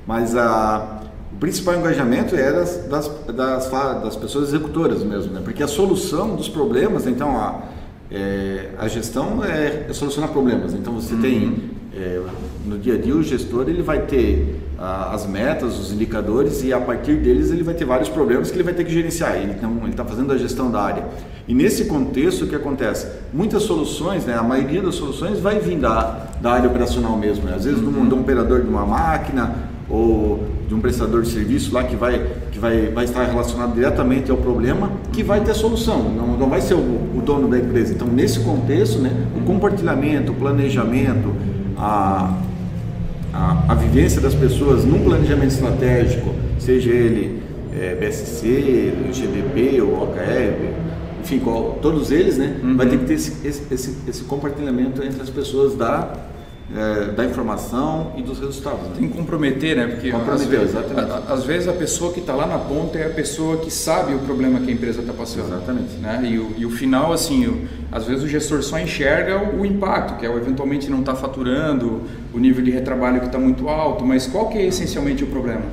[0.05, 0.97] Mas a
[1.31, 5.41] o principal engajamento é das, das, das, das pessoas executoras mesmo, né?
[5.43, 7.61] Porque a solução dos problemas, então a
[8.11, 10.73] é, a gestão é, é, solucionar problemas.
[10.73, 11.21] Então você uhum.
[11.21, 12.21] tem é,
[12.65, 16.79] no dia a dia o gestor ele vai ter as metas, os indicadores e a
[16.79, 19.37] partir deles ele vai ter vários problemas que ele vai ter que gerenciar.
[19.43, 21.05] Então ele está fazendo a gestão da área.
[21.45, 23.07] E nesse contexto o que acontece?
[23.33, 27.43] Muitas soluções, né, a maioria das soluções vai vir da, da área operacional mesmo.
[27.45, 27.55] Né?
[27.55, 28.09] Às vezes uhum.
[28.09, 29.53] um operador de uma máquina
[29.89, 34.31] ou de um prestador de serviço lá que vai, que vai, vai estar relacionado diretamente
[34.31, 37.93] ao problema, que vai ter solução, não, não vai ser o, o dono da empresa.
[37.93, 41.33] Então, nesse contexto, né, o compartilhamento, o planejamento,
[41.75, 42.37] a,
[43.33, 47.41] a, a vivência das pessoas num planejamento estratégico, seja ele
[47.73, 50.73] é, BSC, GDP ou OKR,
[51.21, 52.77] enfim, qual, todos eles, né, uhum.
[52.77, 56.13] vai ter que ter esse, esse, esse compartilhamento entre as pessoas da
[56.75, 58.81] é, da informação e dos resultados.
[58.89, 58.95] Né?
[58.99, 59.87] Tem que comprometer, né?
[59.87, 63.07] Porque comprometer, às, vezes, a, às vezes a pessoa que está lá na ponta é
[63.07, 65.47] a pessoa que sabe o problema que a empresa está passando.
[65.47, 65.95] Exatamente.
[65.95, 66.29] Né?
[66.31, 69.65] E, o, e o final, assim, o, às vezes o gestor só enxerga o, o
[69.65, 72.01] impacto, que é o eventualmente não estar tá faturando,
[72.33, 75.63] o nível de retrabalho que está muito alto, mas qual que é essencialmente o problema?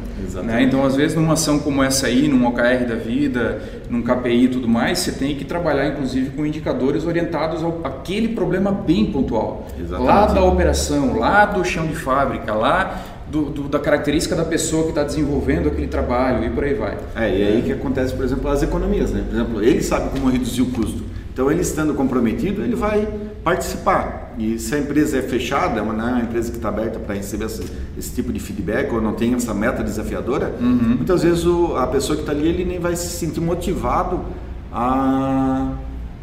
[0.42, 0.62] Né?
[0.62, 4.48] Então, às vezes, numa ação como essa aí, num OKR da vida, num KPI e
[4.48, 9.66] tudo mais, você tem que trabalhar, inclusive, com indicadores orientados ao aquele problema bem pontual.
[9.78, 10.06] Exatamente.
[10.06, 14.84] Lá da operação, lá do chão de fábrica, lá do, do, da característica da pessoa
[14.84, 16.96] que está desenvolvendo aquele trabalho e por aí vai.
[17.14, 19.24] É, e aí que acontece, por exemplo, as economias, né?
[19.28, 21.02] Por exemplo, ele sabe como reduzir o custo.
[21.36, 23.06] Então, ele estando comprometido, ele vai
[23.44, 24.32] participar.
[24.38, 27.44] E se a empresa é fechada, não é uma empresa que está aberta para receber
[27.44, 27.62] esse,
[27.98, 30.94] esse, tipo de feedback ou não tem essa meta desafiadora, uhum.
[30.96, 34.24] muitas vezes o, a pessoa que está ali ele nem vai se sentir motivado
[34.72, 35.74] a,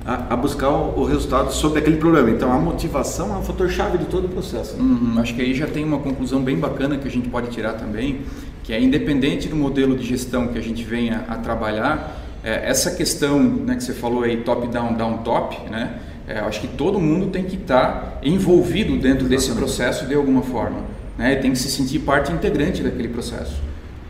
[0.04, 2.32] a, a buscar o, o, resultado sobre aquele problema.
[2.32, 4.76] Então, a motivação é um fator-chave de todo o processo.
[4.78, 4.82] Né?
[4.82, 5.20] Uhum.
[5.20, 8.22] Acho que aí já tem uma conclusão bem bacana que a gente pode tirar também,
[8.64, 12.92] que é independente do modelo de gestão que a gente venha a trabalhar, é, essa
[12.92, 17.44] questão né, que você falou aí, top-down, down-top, né, é, acho que todo mundo tem
[17.44, 19.30] que estar tá envolvido dentro Exatamente.
[19.30, 20.80] desse processo de alguma forma.
[21.18, 23.62] Né, tem que se sentir parte integrante daquele processo.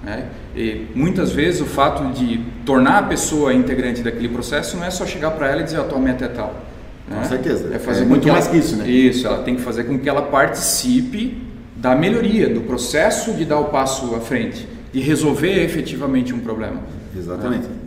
[0.03, 0.25] Né?
[0.55, 5.05] E muitas vezes o fato de tornar a pessoa integrante daquele processo não é só
[5.05, 6.53] chegar para ela e dizer a tua meta é tal.
[7.07, 7.17] Né?
[7.17, 7.73] Com certeza.
[7.73, 8.87] É fazer é muito mais que isso, né?
[8.87, 11.41] Isso, ela tem que fazer com que ela participe
[11.75, 16.81] da melhoria, do processo de dar o passo à frente, de resolver efetivamente um problema.
[17.15, 17.67] Exatamente.
[17.67, 17.82] Né?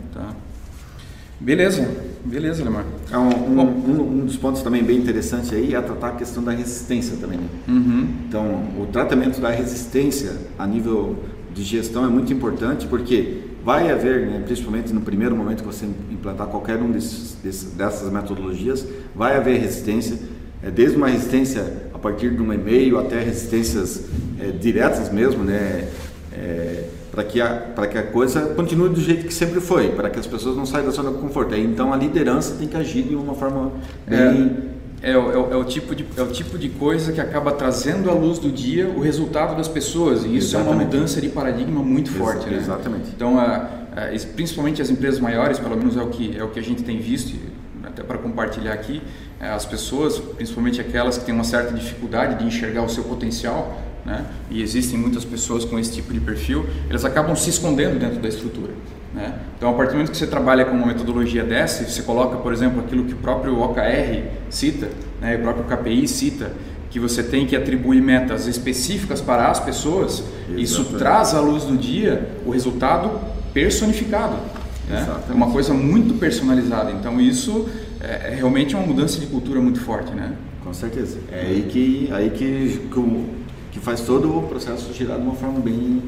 [1.39, 1.87] Beleza,
[2.25, 2.85] beleza, Lemar.
[3.11, 6.43] É um, um, um, um, dos pontos também bem interessante aí é tratar a questão
[6.43, 7.37] da resistência também.
[7.37, 7.47] Né?
[7.67, 8.07] Uhum.
[8.27, 11.23] Então, o tratamento da resistência a nível
[11.53, 15.85] de gestão é muito importante porque vai haver, né, principalmente no primeiro momento que você
[16.09, 20.17] implantar qualquer um desses, desses, dessas metodologias, vai haver resistência,
[20.63, 24.05] é, desde uma resistência a partir de um e-mail até resistências
[24.39, 25.87] é, diretas mesmo, né?
[26.31, 30.07] É, para que, a, para que a coisa continue do jeito que sempre foi, para
[30.07, 31.55] que as pessoas não saiam da zona de conforto.
[31.55, 33.71] Então a liderança tem que agir de uma forma
[34.05, 34.55] bem.
[35.01, 37.51] É, é, é, o, é, o tipo de, é o tipo de coisa que acaba
[37.53, 40.69] trazendo à luz do dia o resultado das pessoas, e isso Exatamente.
[40.69, 42.45] é uma mudança de paradigma muito forte.
[42.45, 42.57] Ex né?
[42.59, 43.09] Exatamente.
[43.15, 46.59] Então, a, a, principalmente as empresas maiores, pelo menos é o que, é o que
[46.59, 47.35] a gente tem visto,
[47.83, 49.01] até para compartilhar aqui,
[49.39, 53.86] é, as pessoas, principalmente aquelas que têm uma certa dificuldade de enxergar o seu potencial,
[54.07, 54.25] né?
[54.49, 58.29] e existem muitas pessoas com esse tipo de perfil, elas acabam se escondendo dentro da
[58.29, 58.71] estrutura.
[59.13, 59.33] Né?
[59.57, 62.53] Então, a partir do momento que você trabalha com uma metodologia dessa, você coloca, por
[62.53, 64.89] exemplo, aquilo que o próprio OKR cita,
[65.19, 65.35] né?
[65.35, 66.53] o próprio KPI cita,
[66.89, 70.63] que você tem que atribuir metas específicas para as pessoas, Exatamente.
[70.63, 73.19] isso traz à luz do dia o resultado
[73.53, 74.37] personificado.
[74.87, 75.05] Né?
[75.29, 76.91] É uma coisa muito personalizada.
[76.91, 77.67] Então, isso
[77.99, 80.13] é, é realmente uma mudança de cultura muito forte.
[80.13, 80.31] Né?
[80.63, 81.17] Com certeza.
[81.31, 82.99] É aí que, aí que, que
[83.77, 86.01] que faz todo o processo girar de uma forma bem,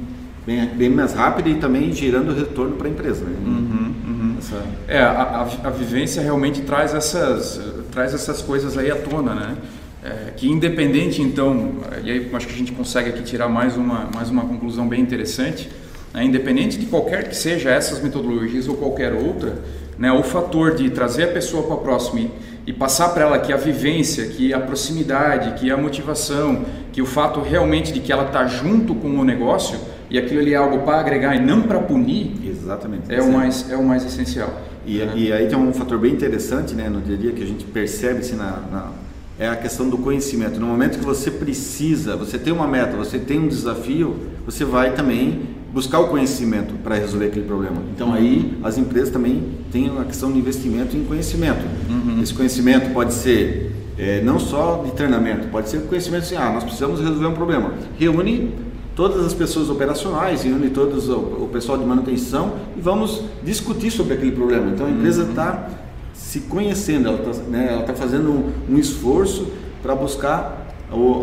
[0.46, 3.24] bem, bem mais rápida e também gerando retorno para a empresa.
[3.24, 3.36] Né?
[3.46, 4.36] Uhum, uhum.
[4.40, 4.64] Essa...
[4.88, 9.58] É, a, a, a, vivência realmente traz essas, traz essas coisas aí à tona, né?
[10.02, 11.74] É, que independente então,
[12.06, 15.02] e aí acho que a gente consegue aqui tirar mais uma, mais uma conclusão bem
[15.02, 15.70] interessante,
[16.14, 16.24] né?
[16.24, 19.58] independente de qualquer que seja essas metodologias ou qualquer outra,
[19.98, 20.10] né?
[20.10, 22.32] o fator de trazer a pessoa para próximo e
[22.70, 27.06] e passar para ela que a vivência, que a proximidade, que a motivação, que o
[27.06, 30.78] fato realmente de que ela está junto com o negócio e aquilo ali é algo
[30.86, 34.62] para agregar e não para punir, exatamente é o mais é o mais essencial.
[34.86, 35.14] E, né?
[35.16, 37.66] e aí tem um fator bem interessante, né, no dia a dia que a gente
[37.66, 38.92] percebe assim, na, na,
[39.40, 40.60] é a questão do conhecimento.
[40.60, 44.94] No momento que você precisa, você tem uma meta, você tem um desafio, você vai
[44.94, 45.42] também
[45.74, 47.78] buscar o conhecimento para resolver aquele problema.
[47.94, 51.64] Então aí as empresas também têm a questão de investimento em conhecimento.
[51.90, 52.22] Uhum.
[52.22, 56.64] Esse conhecimento pode ser é, não só de treinamento, pode ser conhecimento assim, ah, nós
[56.64, 57.74] precisamos resolver um problema.
[57.98, 58.54] Reúne
[58.96, 64.14] todas as pessoas operacionais, reúne todos o, o pessoal de manutenção e vamos discutir sobre
[64.14, 64.72] aquele problema.
[64.72, 65.76] Então a empresa está uhum.
[66.14, 69.48] se conhecendo, ela está né, tá fazendo um, um esforço
[69.82, 70.69] para buscar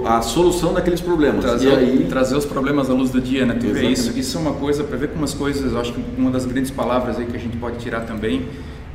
[0.07, 1.45] a solução daqueles problemas.
[1.45, 2.07] Trazer, aí...
[2.09, 3.55] trazer os problemas à luz do dia, né?
[3.59, 6.03] Tu vê isso, isso é uma coisa, para ver como as coisas, eu acho que
[6.17, 8.47] uma das grandes palavras aí que a gente pode tirar também,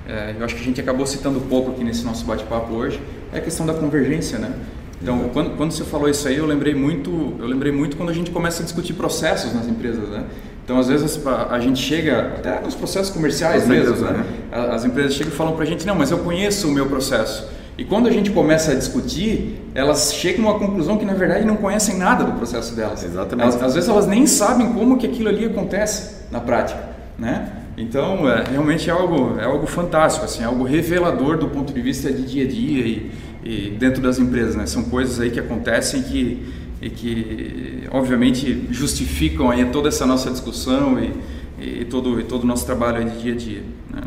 [0.07, 2.99] é, eu acho que a gente acabou citando pouco aqui nesse nosso bate-papo hoje,
[3.33, 4.53] é a questão da convergência, né?
[5.01, 8.13] Então, quando, quando você falou isso aí, eu lembrei muito, eu lembrei muito quando a
[8.13, 10.25] gente começa a discutir processos nas empresas, né?
[10.63, 14.11] Então, às vezes a, a gente chega até nos processos comerciais mesmo, né?
[14.11, 14.25] né?
[14.71, 17.49] As empresas chegam e falam para a gente, não, mas eu conheço o meu processo.
[17.81, 21.43] E quando a gente começa a discutir, elas chegam a uma conclusão que na verdade
[21.43, 23.03] não conhecem nada do processo delas.
[23.03, 23.41] Exatamente.
[23.41, 26.79] Elas, às vezes elas nem sabem como que aquilo ali acontece na prática,
[27.17, 27.51] né?
[27.75, 31.81] Então, é, realmente é algo, é algo fantástico, assim, é algo revelador do ponto de
[31.81, 33.11] vista de dia a dia e,
[33.43, 34.67] e dentro das empresas, né?
[34.67, 40.99] São coisas aí que acontecem que, e que, obviamente, justificam aí toda essa nossa discussão
[40.99, 44.01] e, e todo, e todo o nosso trabalho de dia a dia, né?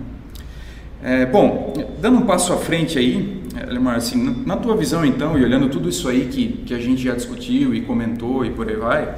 [1.02, 5.44] É, bom, dando um passo à frente aí, Lemar, assim, na tua visão então, e
[5.44, 8.76] olhando tudo isso aí que, que a gente já discutiu e comentou e por aí
[8.76, 9.14] vai,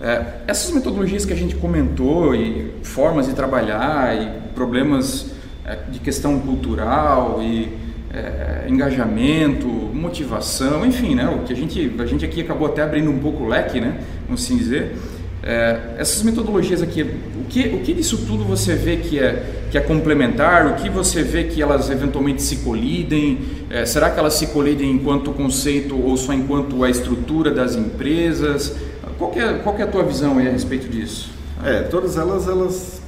[0.00, 5.32] é, essas metodologias que a gente comentou e formas de trabalhar e problemas
[5.64, 7.72] é, de questão cultural e
[8.12, 13.10] é, engajamento, motivação, enfim, né, o que a gente, a gente aqui acabou até abrindo
[13.10, 14.96] um pouco o leque, né, vamos assim dizer,
[15.42, 17.02] é, essas metodologias aqui,
[17.44, 20.66] o que, o que disso tudo você vê que é, que é complementar?
[20.66, 23.38] O que você vê que elas eventualmente se colidem?
[23.68, 28.74] É, será que elas se colidem enquanto conceito ou só enquanto a estrutura das empresas?
[29.18, 31.30] Qual é, qual é a tua visão a respeito disso?
[31.62, 33.02] É, todas elas, elas,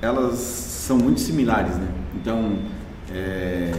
[0.00, 1.88] elas são muito similares, né?
[2.14, 2.58] Então,
[3.12, 3.72] é,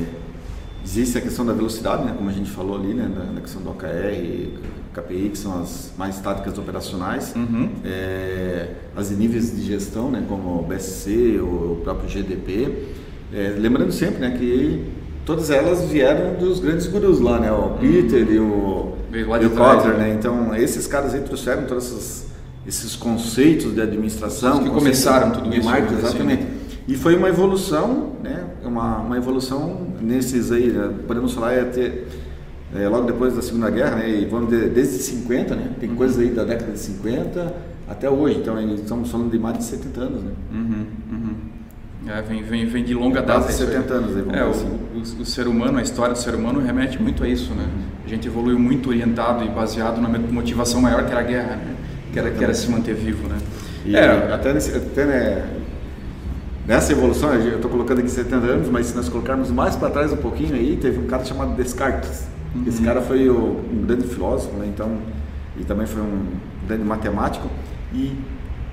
[0.83, 2.13] existe a questão da velocidade, né?
[2.15, 3.09] Como a gente falou ali, né?
[3.15, 4.49] Da, da questão do OKR,
[4.93, 7.69] KPI, que são as mais táticas operacionais, uhum.
[7.85, 12.87] é, as níveis de gestão, né, como o BSC, o próprio GDP.
[13.33, 14.85] É, lembrando sempre né, que
[15.25, 18.33] todas elas vieram dos grandes gurus lá, né, o Peter uhum.
[18.33, 20.13] e o, e o Kotler, né?
[20.17, 22.27] Então, esses caras aí trouxeram todos esses,
[22.67, 24.59] esses conceitos de administração.
[24.59, 25.67] Os que começaram tudo isso.
[25.67, 26.43] Marketing, exatamente.
[26.43, 31.63] Assim, E foi uma evolução, né, uma, uma evolução nesses aí, né, podemos falar, é
[31.63, 32.07] ter
[32.73, 35.95] é, logo depois da Segunda Guerra, né, e vamos de, desde 50, né, tem uhum.
[35.95, 37.53] coisas aí da década de 50
[37.89, 40.23] até hoje, então estamos falando de mais de 70 anos.
[40.23, 40.31] Né?
[40.53, 41.35] Uhum, uhum.
[42.07, 43.41] É, vem, vem, vem de longa data.
[43.41, 44.15] Quase 70 anos.
[44.15, 44.65] Aí, é, assim.
[44.65, 47.53] o, o, o, ser humano, a história do ser humano remete muito a isso.
[47.53, 47.67] Né?
[48.03, 51.75] A gente evoluiu muito orientado e baseado na motivação maior que era a guerra, né?
[52.11, 53.27] que, era, que era se manter vivo.
[53.27, 53.37] Né?
[53.85, 55.59] E é, até, nesse, até né,
[56.65, 60.11] nessa evolução, eu estou colocando aqui 70 anos, mas se nós colocarmos mais para trás
[60.11, 62.63] um pouquinho aí, teve um cara chamado Descartes Uhum.
[62.67, 64.69] Esse cara foi o, um grande filósofo, né?
[64.73, 64.97] então,
[65.59, 66.25] e também foi um
[66.67, 67.47] grande matemático.
[67.93, 68.13] E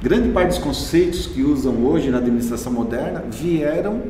[0.03, 4.03] grande parte dos conceitos que usam hoje na administração moderna vieram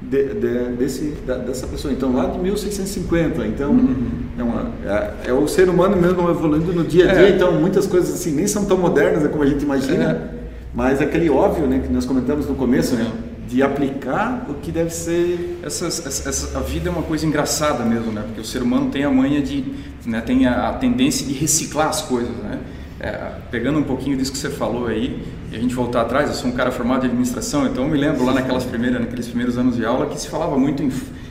[0.00, 1.92] de, de, desse, da, dessa pessoa.
[1.92, 3.46] Então, lá de 1650.
[3.46, 4.06] Então, uhum.
[4.38, 7.28] é, uma, é, é, o ser humano mesmo evoluindo no dia a dia.
[7.28, 7.30] É.
[7.30, 10.04] Então, muitas coisas assim nem são tão modernas né, como a gente imagina.
[10.32, 10.36] É.
[10.74, 13.10] Mas aquele óbvio né, que nós comentamos no começo, né?
[13.48, 15.60] De aplicar o que deve ser.
[15.62, 18.22] Essas, essa, a vida é uma coisa engraçada mesmo, né?
[18.26, 19.64] Porque o ser humano tem a manha de,
[20.04, 22.58] né, tem a, a tendência de reciclar as coisas, né?
[22.98, 26.34] É, pegando um pouquinho disso que você falou aí, e a gente voltar atrás, eu
[26.34, 29.58] sou um cara formado em administração, então eu me lembro lá naquelas primeiras, naqueles primeiros
[29.58, 30.90] anos de aula que se falava muito em,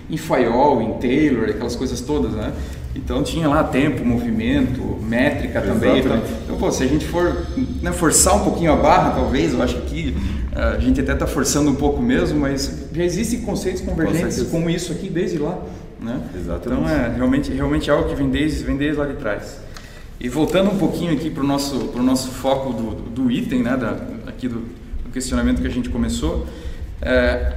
[0.09, 2.53] em Fayol, em Taylor, aquelas coisas todas, né?
[2.95, 5.99] Então tinha lá tempo, movimento, métrica também.
[5.99, 7.45] Então, então, pô, se a gente for
[7.81, 10.15] né, forçar um pouquinho a barra, talvez, eu acho que
[10.55, 14.69] a gente até está forçando um pouco mesmo, mas já existem conceitos convergentes Com como
[14.69, 15.59] isso aqui desde lá.
[15.99, 16.21] Né?
[16.35, 16.81] Exatamente.
[16.81, 19.59] Então é realmente, realmente algo que vem desde, vem desde lá de trás.
[20.19, 23.75] E voltando um pouquinho aqui para o nosso, pro nosso foco do, do item, né,
[23.75, 24.59] da, aqui do,
[25.03, 26.47] do questionamento que a gente começou,
[27.01, 27.53] é,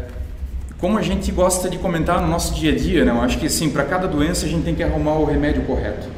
[0.79, 3.47] como a gente gosta de comentar no nosso dia a dia, né, eu acho que
[3.47, 6.09] assim, para cada doença a gente tem que arrumar o remédio correto.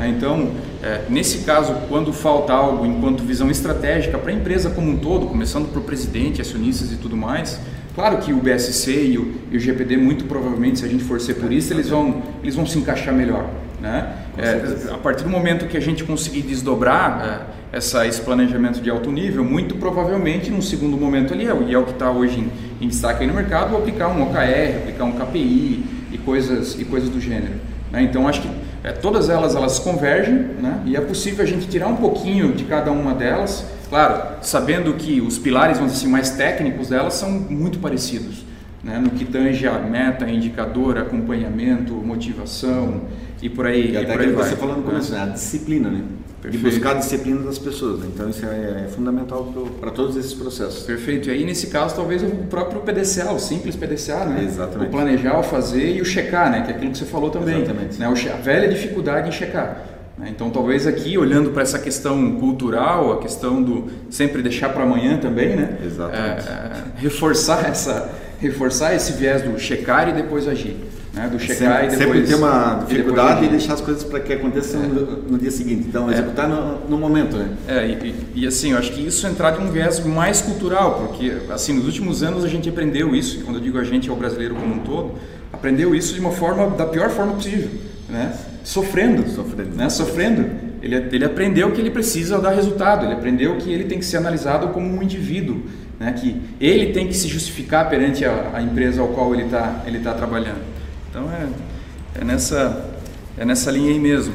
[0.00, 0.08] Né?
[0.08, 0.50] Então,
[0.82, 5.26] é, nesse caso, quando falta algo enquanto visão estratégica para a empresa como um todo,
[5.26, 7.60] começando o presidente, acionistas e tudo mais,
[7.94, 11.20] claro que o BSC e o, e o GPD, muito provavelmente, se a gente for
[11.20, 13.46] ser por isso, eles vão, eles vão se encaixar melhor.
[13.78, 14.14] Né?
[14.36, 18.90] É, a partir do momento que a gente conseguir desdobrar é, essa, esse planejamento de
[18.90, 22.84] alto nível, muito provavelmente, no segundo momento ali, e é o que está hoje em,
[22.84, 27.08] em, destaque aí no mercado, aplicar um OKR, aplicar um KPI e coisas, e coisas
[27.08, 27.54] do gênero.
[27.90, 28.02] Né?
[28.02, 30.82] Então, acho que é, todas elas elas convergem né?
[30.86, 35.20] e é possível a gente tirar um pouquinho de cada uma delas Claro, sabendo que
[35.20, 38.44] os pilares, vamos dizer assim, mais técnicos delas são muito parecidos.
[38.84, 38.98] Né?
[38.98, 43.02] No que tange a meta, indicador, acompanhamento, motivação
[43.42, 44.48] e por aí, e, até por aí vai.
[44.48, 45.22] Você falando no começo, né?
[45.24, 46.02] a disciplina, né?
[46.40, 46.64] Perfeito.
[46.64, 48.00] De buscar a disciplina das pessoas.
[48.00, 48.06] Né?
[48.14, 50.84] Então isso é, é fundamental para todos esses processos.
[50.84, 51.28] Perfeito.
[51.28, 54.44] E aí nesse caso talvez o próprio PDCA, o simples PDCA, né?
[54.44, 54.88] Exatamente.
[54.88, 56.62] O planejar, o fazer e o checar, né?
[56.62, 57.62] Que é aquilo que você falou também.
[57.62, 57.98] Exatamente.
[57.98, 58.06] Né?
[58.06, 59.84] A velha dificuldade em checar.
[60.16, 60.28] Né?
[60.30, 65.18] Então talvez aqui olhando para essa questão cultural, a questão do sempre deixar para amanhã
[65.18, 65.78] também, né?
[65.84, 66.48] Exatamente.
[66.48, 70.76] É, é, reforçar essa reforçar esse viés do checar e depois agir.
[71.12, 71.28] Né?
[71.28, 71.98] Do checar sempre, e depois.
[71.98, 74.86] Sempre ter uma dificuldade e, deixar as coisas para que aconteçam é.
[74.86, 75.86] no, no, dia seguinte.
[75.88, 76.14] Então, é.
[76.14, 77.48] executar no, no, momento, né?
[77.66, 81.32] É, e, e, assim, eu acho que isso entrar de um viés mais cultural, porque
[81.50, 84.12] assim, nos últimos anos a gente aprendeu isso, e quando eu digo a gente é
[84.12, 85.14] o brasileiro como um todo,
[85.52, 87.70] aprendeu isso de uma forma, da pior forma possível,
[88.08, 88.32] né?
[88.62, 89.28] Sofrendo.
[89.28, 89.74] Sofrendo.
[89.74, 89.88] Né?
[89.88, 90.50] Sofrendo.
[90.82, 94.18] Ele, ele aprendeu que ele precisa dar resultado, ele aprendeu que ele tem que ser
[94.18, 95.62] analisado como um indivíduo,
[95.98, 96.12] né?
[96.12, 99.98] que ele tem que se justificar perante a, a empresa ao qual ele está ele
[99.98, 100.79] tá trabalhando.
[101.10, 102.88] Então é, é, nessa,
[103.36, 104.32] é nessa linha aí mesmo.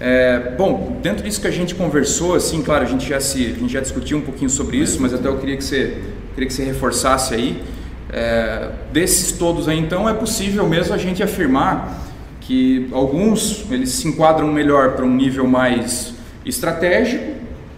[0.00, 3.58] É, bom, dentro disso que a gente conversou, assim, claro, a gente já se, a
[3.58, 6.02] gente já discutiu um pouquinho sobre isso, mas até eu queria que você,
[6.34, 7.62] queria que você reforçasse aí.
[8.12, 11.96] É, desses todos aí, então, é possível mesmo a gente afirmar
[12.40, 16.12] que alguns eles se enquadram melhor para um nível mais
[16.44, 17.34] estratégico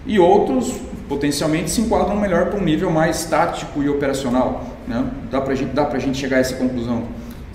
[0.06, 0.72] e outros
[1.06, 4.64] potencialmente se enquadram melhor para um nível mais tático e operacional.
[4.88, 5.04] Né?
[5.30, 7.06] Dá para gente, dá a gente chegar a essa conclusão?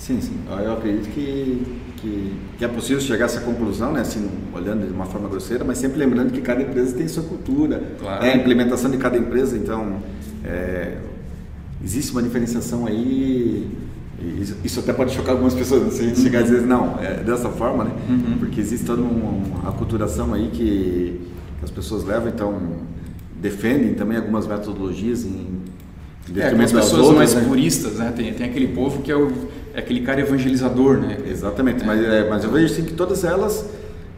[0.08, 0.40] Sim, sim.
[0.64, 4.00] Eu acredito que, que, que, é possível chegar a essa conclusão, né?
[4.00, 7.92] assim, olhando de uma forma grosseira, mas sempre lembrando que cada empresa tem sua cultura,
[8.00, 8.24] claro.
[8.24, 8.32] né?
[8.32, 10.02] a implementação de cada empresa, então
[10.46, 10.96] é,
[11.84, 13.70] existe uma diferenciação aí
[14.40, 15.90] isso, isso, até pode chocar algumas pessoas, né?
[15.92, 17.92] se a gente chegar a dizer, não, é dessa forma, né?
[18.10, 18.38] Uhum.
[18.40, 21.22] Porque existe toda uma, aculturação aí que,
[21.60, 22.58] que, as pessoas levam, então
[23.42, 25.60] defendem também algumas metodologias em
[26.36, 27.44] é, as pessoas outras, mais né?
[27.48, 28.12] puristas, né?
[28.16, 29.32] Tem, tem aquele povo que é, o,
[29.78, 31.18] é aquele cara evangelisador, né?
[31.30, 31.86] Exatamente, é.
[31.86, 33.64] Mas, é, mas eu vejo assim que todas elas,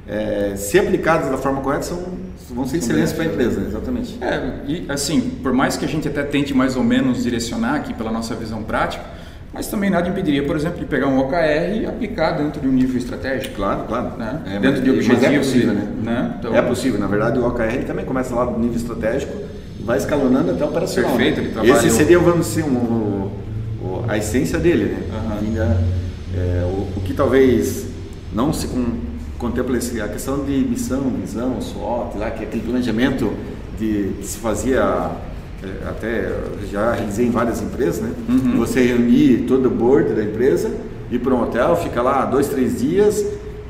[0.07, 2.01] é, se aplicadas da forma correta, são,
[2.49, 4.17] vão ser excelentes para a empresa, exatamente.
[4.21, 7.93] É, e assim, por mais que a gente até tente mais ou menos direcionar aqui
[7.93, 9.03] pela nossa visão prática,
[9.53, 12.71] mas também nada impediria, por exemplo, de pegar um OKR e aplicar dentro de um
[12.71, 13.55] nível estratégico.
[13.55, 14.17] Claro, claro.
[14.17, 14.41] Né?
[14.45, 15.23] É, dentro de objetivos.
[15.23, 15.87] é possível, né?
[16.01, 16.35] né?
[16.39, 16.99] Então, é possível.
[16.99, 19.33] Na verdade, o OKR também começa lá no nível estratégico
[19.89, 21.11] vai escalonando até o operacional.
[21.11, 21.43] Perfeito, né?
[21.45, 21.87] ele trabalha...
[21.87, 23.08] Esse seria, vamos dizer, um,
[24.09, 25.03] a essência dele, né?
[25.11, 25.37] Uhum.
[25.37, 25.77] Ainda,
[26.35, 27.85] é, o, o, que talvez
[28.33, 28.85] não se com,
[29.37, 33.31] contempla a questão de missão, visão, SWOT, lá, que é aquele planejamento
[33.77, 35.11] de, que se fazia
[35.63, 36.31] é, até
[36.71, 38.11] já realizei em várias empresas, né?
[38.27, 38.57] Uhum.
[38.57, 40.71] Você reunir todo o board da empresa,
[41.11, 43.23] ir para um hotel, fica lá dois, três dias,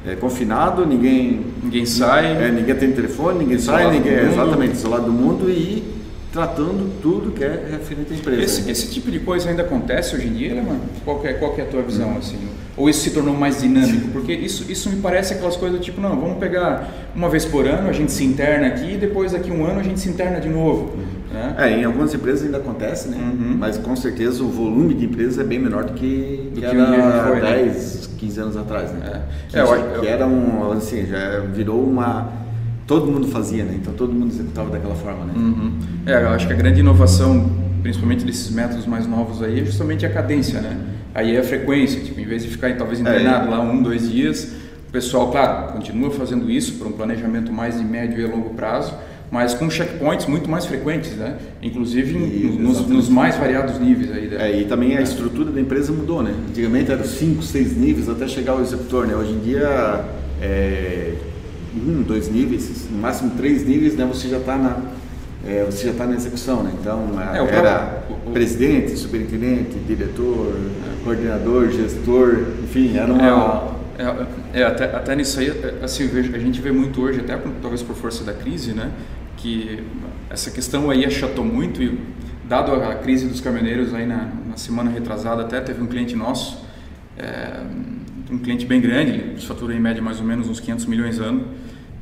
[0.08, 5.06] é, confinado, ninguém ninguém sai, é, ninguém tem telefone, ninguém sai, ninguém é, exatamente isolado
[5.06, 5.99] do mundo e
[6.32, 8.44] tratando tudo que é referente à empresa.
[8.44, 10.82] Esse, esse tipo de coisa ainda acontece hoje em dia, né, mano?
[11.04, 12.38] Qual é, qual é a tua visão, assim?
[12.78, 14.10] Ou isso se tornou mais dinâmico?
[14.10, 17.89] Porque isso, isso me parece aquelas coisas tipo, não, vamos pegar uma vez por ano,
[17.89, 20.50] a gente se interna aqui, e depois daqui um ano a gente se interna de
[20.50, 20.94] novo.
[20.94, 21.34] Uhum.
[21.34, 21.56] Né?
[21.58, 23.18] É, em algumas empresas ainda acontece, né?
[23.18, 23.58] Uhum.
[23.58, 26.76] Mas com certeza o volume de empresas é bem menor do que, do que, que
[26.78, 28.15] era foi, 10, né?
[28.18, 29.24] 15 anos atrás, né?
[29.26, 29.50] É.
[29.50, 32.32] Que, é, eu, que era um, assim, já virou uma
[32.89, 33.75] todo mundo fazia, né?
[33.80, 35.34] Então todo mundo executava daquela forma, né?
[35.36, 35.71] Uhum.
[36.08, 37.47] É, eu acho que a grande inovação,
[37.84, 40.75] principalmente desses métodos mais novos aí, é justamente a cadência, né?
[41.13, 43.52] Aí é a frequência, tipo, em vez de ficar talvez internado é.
[43.52, 44.56] lá um, dois dias,
[44.88, 48.91] o pessoal, claro, continua fazendo isso para um planejamento mais de médio e longo prazo,
[49.30, 51.38] mas com checkpoints muito mais frequentes, né?
[51.62, 54.28] Inclusive e, nos, nos, mais variados níveis aí.
[54.30, 54.49] Né?
[54.49, 56.34] É, e também a estrutura da empresa mudou, né?
[56.49, 59.15] Antigamente eram cinco, seis níveis até chegar ao executor, né?
[59.15, 60.06] Hoje em dia
[60.41, 61.13] é,
[61.75, 64.77] um, dois níveis, no máximo três níveis, né, você já está na
[65.45, 66.73] é, você já está na execução, né?
[66.79, 70.53] Então é, era o, o, presidente, superintendente, diretor,
[71.03, 75.51] coordenador, gestor, enfim, era uma é, é, é, até, até nisso aí,
[75.82, 78.91] assim, vejo, a gente vê muito hoje, até talvez por força da crise, né?
[79.38, 79.82] Que
[80.29, 81.99] essa questão aí achatou muito e
[82.47, 86.65] dado a crise dos caminhoneiros aí na, na semana retrasada até teve um cliente nosso
[87.17, 87.62] é,
[88.30, 91.46] um cliente bem grande, ele fatura em média mais ou menos uns 500 milhões ano,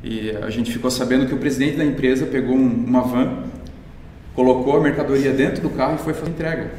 [0.02, 3.44] e a gente ficou sabendo que o presidente da empresa pegou um, uma van,
[4.34, 6.70] colocou a mercadoria dentro do carro e foi fazer entrega.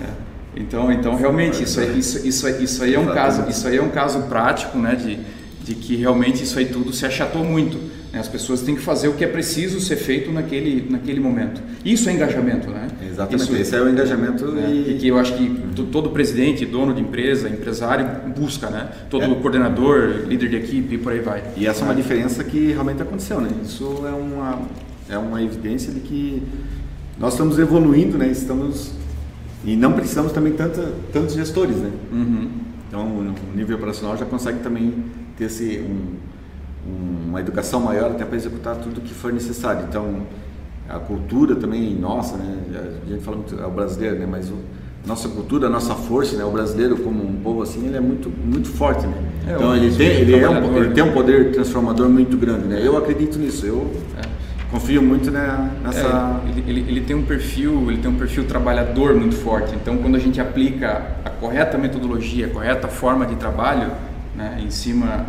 [0.00, 0.28] É.
[0.56, 3.90] Então, então realmente isso, isso, isso, isso aí é um caso, isso aí é um
[3.90, 5.18] caso prático, né, de,
[5.62, 7.78] de que realmente isso aí tudo se achatou muito.
[8.12, 8.18] Né?
[8.18, 11.60] As pessoas têm que fazer o que é preciso ser feito naquele, naquele momento.
[11.84, 12.88] Isso é engajamento, né?
[13.06, 14.46] Exatamente, isso, esse é o engajamento.
[14.46, 14.70] Né?
[14.70, 14.92] E...
[14.92, 14.98] e...
[14.98, 18.06] que eu acho que todo presidente, dono de empresa, empresário
[18.36, 18.90] busca, né?
[19.10, 19.34] Todo é.
[19.34, 21.42] coordenador, líder de equipe e por aí vai.
[21.56, 23.50] E essa é uma diferença que realmente aconteceu, né?
[23.64, 24.62] Isso é uma
[25.10, 26.42] é uma evidência de que
[27.18, 28.28] nós estamos evoluindo, né?
[28.28, 28.92] Estamos
[29.64, 31.90] e não precisamos também tanta, tantos gestores, né?
[32.12, 32.50] Uhum.
[32.88, 34.94] Então, o nível operacional já consegue também
[35.36, 36.14] ter esse, um,
[37.28, 39.84] uma educação maior até para executar tudo que for necessário.
[39.88, 40.22] Então,
[40.88, 42.56] a cultura também nossa, né?
[43.06, 44.26] A gente fala muito, é o brasileiro, né?
[44.26, 44.56] Mas o,
[45.06, 46.44] nossa cultura, a nossa força, né?
[46.44, 49.16] O brasileiro como um povo assim, ele é muito, muito forte, né?
[49.46, 52.80] É, então, ele tem, ele, é um, ele tem um poder transformador muito grande, né?
[52.82, 53.66] Eu acredito nisso.
[53.66, 53.90] Eu...
[54.22, 54.38] É
[54.70, 56.42] confio muito né, nessa.
[56.44, 59.74] É, ele, ele, ele, tem um perfil, ele tem um perfil trabalhador muito forte.
[59.74, 63.90] Então, quando a gente aplica a correta metodologia, a correta forma de trabalho,
[64.36, 65.26] né, em cima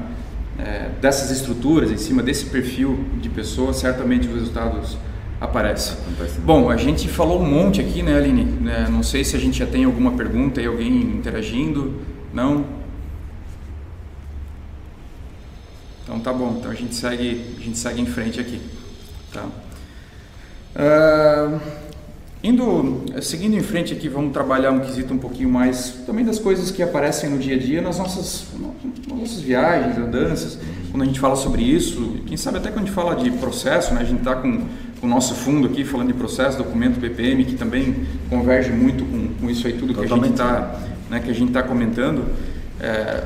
[0.60, 4.98] é, dessas estruturas, em cima desse perfil de pessoa, certamente os resultados
[5.40, 5.98] aparecem.
[6.44, 8.44] Bom, a gente falou um monte aqui, né, Aline?
[8.44, 12.02] Né, não sei se a gente já tem alguma pergunta e alguém interagindo.
[12.34, 12.66] Não?
[16.04, 16.58] Então tá bom.
[16.60, 18.60] Então a gente segue, a gente segue em frente aqui.
[19.32, 19.46] Tá.
[20.76, 21.60] Uh,
[22.44, 26.72] indo, seguindo em frente aqui, vamos trabalhar um quesito um pouquinho mais também das coisas
[26.72, 28.46] que aparecem no dia a dia, nas nossas,
[29.08, 30.58] nas nossas viagens, andanças,
[30.92, 33.94] quando a gente fala sobre isso, quem sabe até quando a gente fala de processo,
[33.94, 34.66] né, a gente está com,
[35.02, 39.50] o nosso fundo aqui falando de processo, documento BPM, que também converge muito com, com
[39.50, 40.78] isso aí tudo que a gente está
[41.10, 42.26] né, que a gente está comentando.
[42.80, 43.24] É,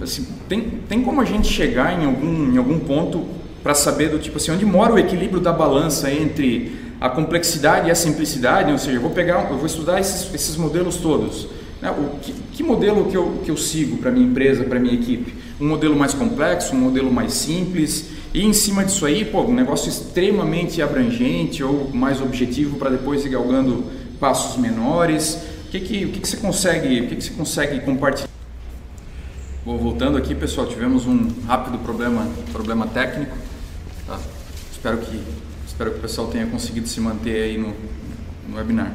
[0.00, 3.26] assim, tem, tem como a gente chegar em algum, em algum ponto
[3.62, 7.90] para saber do tipo assim, onde mora o equilíbrio da balança entre a complexidade e
[7.90, 11.46] a simplicidade, ou seja, eu vou pegar, eu vou estudar esses, esses modelos todos.
[11.80, 11.90] Né?
[11.90, 15.34] O, que, que, modelo que eu, que eu sigo para minha empresa, para minha equipe?
[15.60, 19.54] Um modelo mais complexo, um modelo mais simples, e em cima disso aí, pô, um
[19.54, 23.84] negócio extremamente abrangente ou mais objetivo para depois ir galgando
[24.18, 25.38] passos menores.
[25.66, 28.28] O que, que, o que, que você consegue, o que, que você consegue compartilhar?
[29.64, 33.36] Bom, voltando aqui, pessoal, tivemos um rápido problema, problema técnico.
[34.06, 34.18] Tá?
[34.70, 35.20] Espero, que,
[35.76, 37.74] espero que o pessoal tenha conseguido se manter aí no,
[38.48, 38.90] no webinar.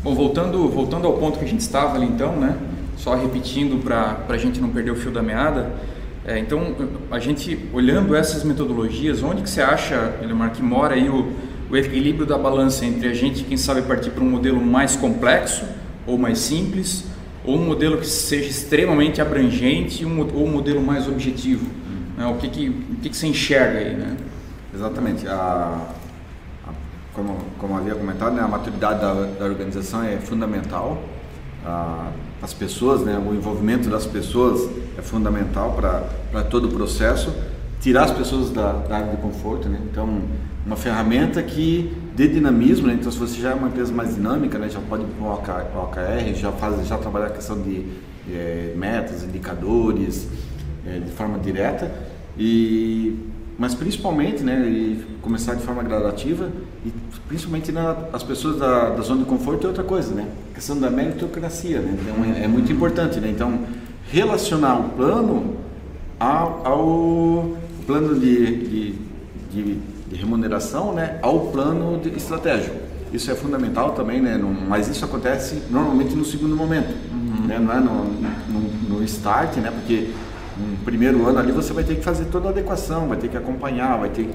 [0.00, 2.56] Bom, voltando, voltando ao ponto que a gente estava ali então, né?
[2.96, 5.72] Só repetindo para a gente não perder o fio da meada.
[6.24, 6.72] É, então,
[7.10, 11.32] a gente olhando essas metodologias, onde que você acha, Elimar, que mora aí o,
[11.68, 15.64] o equilíbrio da balança entre a gente, quem sabe, partir para um modelo mais complexo
[16.06, 17.06] ou mais simples,
[17.44, 21.66] ou um modelo que seja extremamente abrangente um, ou um modelo mais objetivo?
[22.16, 22.24] Né?
[22.24, 24.16] O, que, que, o que, que você enxerga aí, né?
[24.72, 25.26] Exatamente.
[25.26, 25.93] A,
[27.14, 31.02] como, como havia comentado, né, a maturidade da, da organização é fundamental.
[31.64, 32.10] A,
[32.42, 37.32] as pessoas, né, o envolvimento das pessoas é fundamental para todo o processo.
[37.80, 39.68] Tirar as pessoas da, da área de conforto.
[39.68, 39.78] Né?
[39.90, 40.22] Então,
[40.66, 42.86] uma ferramenta que dê dinamismo.
[42.86, 42.94] Né?
[42.94, 45.84] Então, se você já é uma empresa mais dinâmica, né, já pode ir para o
[45.84, 47.86] OKR, já, faz, já trabalhar a questão de
[48.30, 50.28] é, metas, indicadores,
[50.86, 51.90] é, de forma direta.
[52.36, 56.50] E mas principalmente, né, e começar de forma gradativa
[56.84, 56.92] e
[57.28, 60.26] principalmente nas pessoas da, da, zona de conforto é outra coisa, né?
[60.50, 61.96] A questão da meritocracia, né?
[62.00, 63.28] Então é, é muito importante, né?
[63.28, 63.60] Então
[64.10, 65.56] relacionar o plano
[66.18, 68.94] ao, ao plano de, de,
[69.52, 69.78] de,
[70.08, 72.76] de, remuneração, né, ao plano estratégico.
[73.12, 74.36] Isso é fundamental também, né?
[74.68, 77.46] Mas isso acontece normalmente no segundo momento, uhum.
[77.46, 77.58] né?
[77.60, 79.70] Não é no, no, no start, né?
[79.70, 80.10] Porque
[80.58, 83.36] um primeiro ano ali você vai ter que fazer toda a adequação, vai ter que
[83.36, 84.28] acompanhar, vai ter,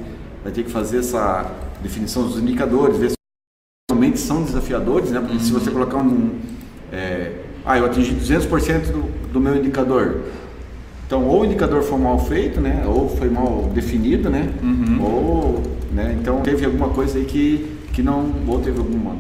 [0.44, 1.50] vai ter que fazer essa
[1.82, 3.16] definição dos indicadores, ver se
[3.90, 5.20] realmente são desafiadores, né?
[5.20, 5.40] Porque uhum.
[5.40, 6.32] se você colocar um.
[6.92, 10.22] É, ah, eu atingi 200% do, do meu indicador.
[11.06, 12.84] Então, ou o indicador foi mal feito, né?
[12.86, 14.54] Ou foi mal definido, né?
[14.62, 15.02] Uhum.
[15.02, 16.16] Ou, né?
[16.20, 18.32] Então, teve alguma coisa aí que, que não...
[18.48, 19.16] Ou teve alguma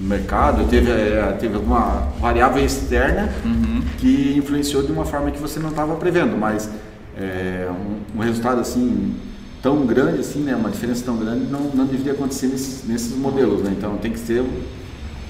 [0.00, 3.82] no mercado, teve, eh, teve alguma variável externa uhum.
[3.98, 6.70] que influenciou de uma forma que você não estava prevendo, mas
[7.16, 9.14] é, um, um, resultado assim
[9.62, 13.62] tão grande assim, né, uma diferença tão grande não, não deveria acontecer nesses, nesses modelos,
[13.62, 13.74] né?
[13.76, 14.42] então tem que ser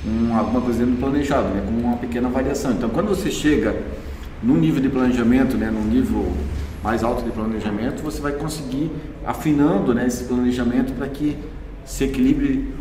[0.06, 2.70] um, alguma coisa dentro do planejado, né, com uma pequena variação.
[2.70, 3.74] Então quando você chega
[4.40, 6.32] num nível de planejamento, né, num nível
[6.82, 8.90] mais alto de planejamento, você vai conseguir
[9.26, 11.36] afinando né, esse planejamento para que
[11.84, 12.72] se equilibre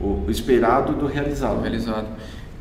[0.00, 1.60] o esperado do realizado.
[1.60, 2.06] Realizado.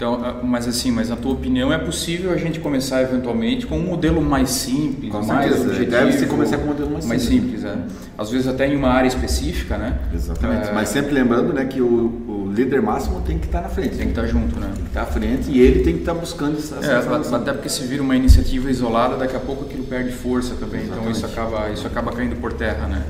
[0.02, 3.78] Então, ah, mas assim, mas na tua opinião é possível a gente começar eventualmente com
[3.78, 5.70] um modelo mais simples, com mais certeza.
[5.70, 7.78] objetivo, deve se começar com um modelo mais, mais simples, simples é.
[8.18, 10.00] Às vezes até em uma área específica, né?
[10.12, 10.70] Exatamente.
[10.70, 10.74] É...
[10.74, 13.96] Mas sempre lembrando, né, que o, o, líder máximo tem que estar na frente.
[13.96, 14.72] Tem que estar junto, né?
[14.74, 17.54] Tem que estar à frente e ele tem que estar buscando essa, essa é, Até
[17.54, 20.82] porque se vira uma iniciativa isolada, daqui a pouco aquilo perde força também.
[20.82, 21.00] Exatamente.
[21.00, 23.04] Então isso acaba isso acaba caindo por terra, né?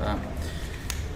[0.00, 0.16] Tá.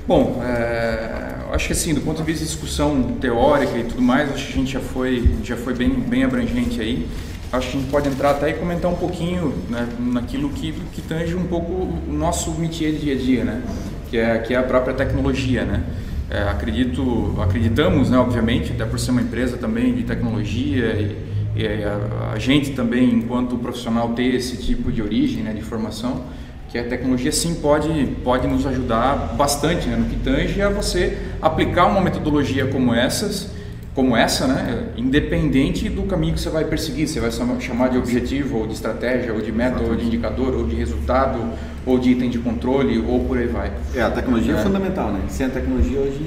[0.06, 1.27] Bom, é,
[1.58, 4.52] acho que assim, do ponto de vista de discussão teórica e tudo mais, acho que
[4.52, 7.04] a gente já foi, já foi bem, bem abrangente aí.
[7.52, 11.02] Acho que a gente pode entrar até e comentar um pouquinho né, naquilo que, que
[11.02, 13.62] tange um pouco o nosso métier de dia a dia, né?
[14.08, 15.82] que é, que é a própria tecnologia, né?
[16.30, 21.16] É, acredito, acreditamos, né, obviamente, até por ser uma empresa também de tecnologia e,
[21.56, 26.24] e a, a, gente também, enquanto profissional, ter esse tipo de origem, né, de formação,
[26.68, 27.88] que a tecnologia sim pode,
[28.22, 33.56] pode nos ajudar bastante né, no que tange a você aplicar uma metodologia como essas
[33.94, 38.58] como essa, né, independente do caminho que você vai perseguir, você vai chamar de objetivo,
[38.58, 41.40] ou de estratégia, ou de meta, ou de indicador, ou de resultado,
[41.84, 43.72] ou de item de controle, ou por aí vai.
[43.92, 45.22] É, a tecnologia é, é fundamental, né?
[45.26, 46.20] Sem a tecnologia hoje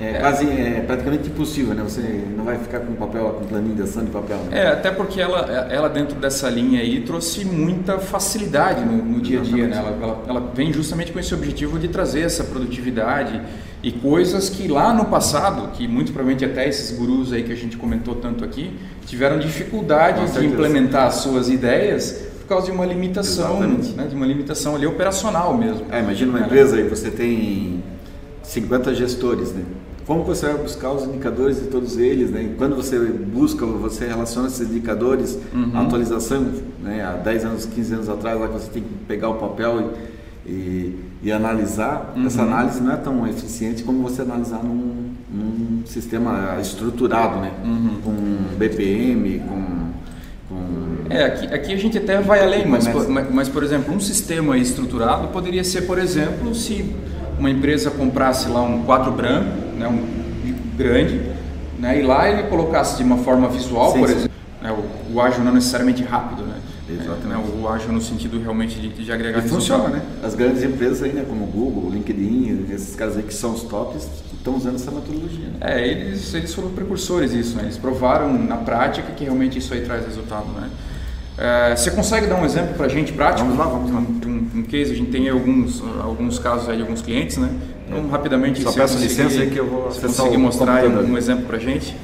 [0.00, 1.82] é, quase, é praticamente impossível, né?
[1.82, 2.00] Você
[2.34, 4.38] não vai ficar com papel, com planilhação de papel.
[4.48, 4.60] Né?
[4.62, 5.40] É, até porque ela,
[5.70, 9.76] ela dentro dessa linha aí trouxe muita facilidade no, no dia a dia, né?
[9.76, 13.42] Ela, ela, ela, vem justamente com esse objetivo de trazer essa produtividade
[13.82, 17.56] e coisas que lá no passado, que muito provavelmente até esses gurus aí que a
[17.56, 18.72] gente comentou tanto aqui,
[19.04, 24.06] tiveram dificuldade de implementar as suas ideias por causa de uma limitação, né?
[24.08, 25.86] de uma limitação ali operacional mesmo.
[25.92, 27.82] É, imagina uma empresa aí você tem
[28.42, 29.62] 50 gestores, né?
[30.10, 32.52] Como você vai buscar os indicadores de todos eles, né?
[32.58, 35.70] quando você busca, você relaciona esses indicadores, uhum.
[35.72, 36.48] a atualização,
[36.82, 37.04] né?
[37.04, 39.92] há 10 anos, 15 anos atrás, lá que você tem que pegar o papel
[40.44, 42.26] e, e, e analisar, uhum.
[42.26, 47.52] essa análise não é tão eficiente como você analisar num, num sistema estruturado, né?
[47.64, 48.00] Uhum.
[48.02, 49.90] com BPM, com
[51.08, 54.58] é, aqui, aqui a gente até vai além, mas, mas, mas, por exemplo, um sistema
[54.58, 56.84] estruturado poderia ser, por exemplo, se
[57.38, 61.20] uma empresa comprasse lá um quadro branco, né, um grande,
[61.78, 64.30] né, e lá ele colocasse de uma forma visual, sim, por exemplo,
[64.62, 66.56] né, o, o, ágil não necessariamente rápido, né?
[66.88, 67.26] Exatamente.
[67.26, 70.02] Né, o ágil no sentido realmente de, de agregar e funciona, né?
[70.22, 73.52] As grandes empresas aí, né, como o Google, o LinkedIn, esses caras aí que são
[73.52, 74.06] os tops,
[74.36, 75.46] estão usando essa metodologia.
[75.46, 75.54] Né?
[75.60, 77.64] É, eles, eles foram precursores disso, né?
[77.64, 80.68] Eles provaram na prática que realmente isso aí traz resultado, né?
[81.38, 83.48] É, você consegue dar um exemplo para a gente prático?
[83.48, 84.00] Vamos lá, vamos lá.
[84.00, 87.48] De um, um case, a gente tem alguns, alguns casos aí de alguns clientes, né?
[87.90, 91.46] Então, rapidamente, Só peço licença aí que eu vou se conseguir mostrar um, um exemplo
[91.46, 91.96] para a gente.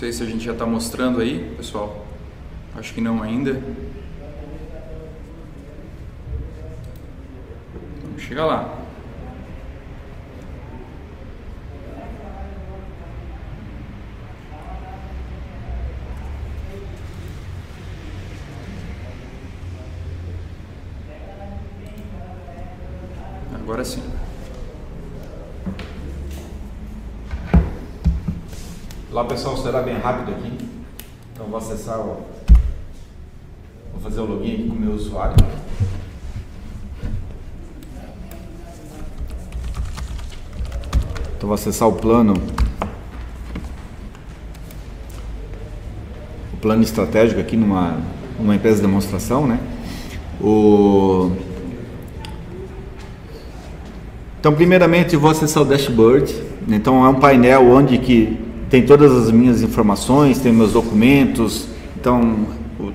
[0.00, 2.06] sei se a gente já está mostrando aí, pessoal.
[2.74, 3.62] Acho que não ainda.
[8.02, 8.78] Vamos chegar lá.
[23.52, 24.00] Agora sim.
[29.10, 30.56] Lá pessoal, será bem rápido aqui.
[31.32, 32.24] Então vou acessar o.
[33.90, 35.34] Vou fazer o login aqui com o meu usuário.
[41.40, 42.34] Então vou acessar o plano.
[46.52, 47.96] O plano estratégico aqui numa,
[48.38, 49.58] numa empresa de demonstração, né?
[50.38, 51.30] O...
[54.38, 56.30] Então primeiramente vou acessar o dashboard.
[56.68, 58.38] Então é um painel onde que
[58.68, 61.68] tem todas as minhas informações, tem meus documentos,
[61.98, 62.36] então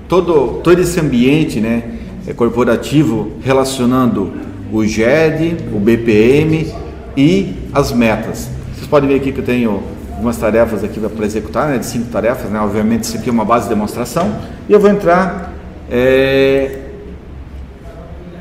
[0.06, 4.32] todo, todo esse ambiente né, é corporativo relacionando
[4.72, 6.72] o GED, o BPM
[7.16, 8.48] e as metas.
[8.74, 12.06] Vocês podem ver aqui que eu tenho algumas tarefas aqui para executar, né, de cinco
[12.06, 14.34] tarefas, né, obviamente isso aqui é uma base de demonstração,
[14.66, 15.52] e eu vou entrar
[15.90, 16.78] é,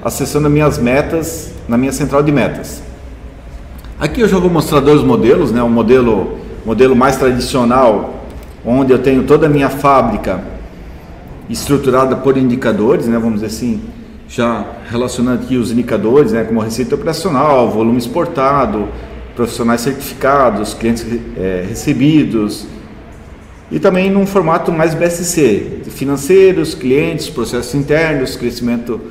[0.01, 2.81] acessando as minhas metas na minha central de metas.
[3.99, 8.23] Aqui eu já vou mostrar dois modelos, né, o modelo modelo mais tradicional,
[8.65, 10.39] onde eu tenho toda a minha fábrica
[11.49, 13.81] estruturada por indicadores, né, vamos dizer assim,
[14.27, 18.87] já relacionando aqui os indicadores, né, como receita operacional, volume exportado,
[19.35, 21.05] profissionais certificados, clientes
[21.37, 22.65] é, recebidos,
[23.71, 29.01] e também num formato mais BSC, financeiros, clientes, processos internos, crescimento,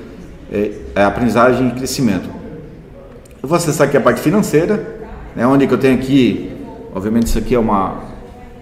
[0.53, 2.29] é, é, aprendizagem e crescimento.
[3.43, 5.05] Eu vou acessar aqui a parte financeira,
[5.37, 6.55] né, onde que eu tenho aqui
[6.95, 8.05] Obviamente isso aqui é uma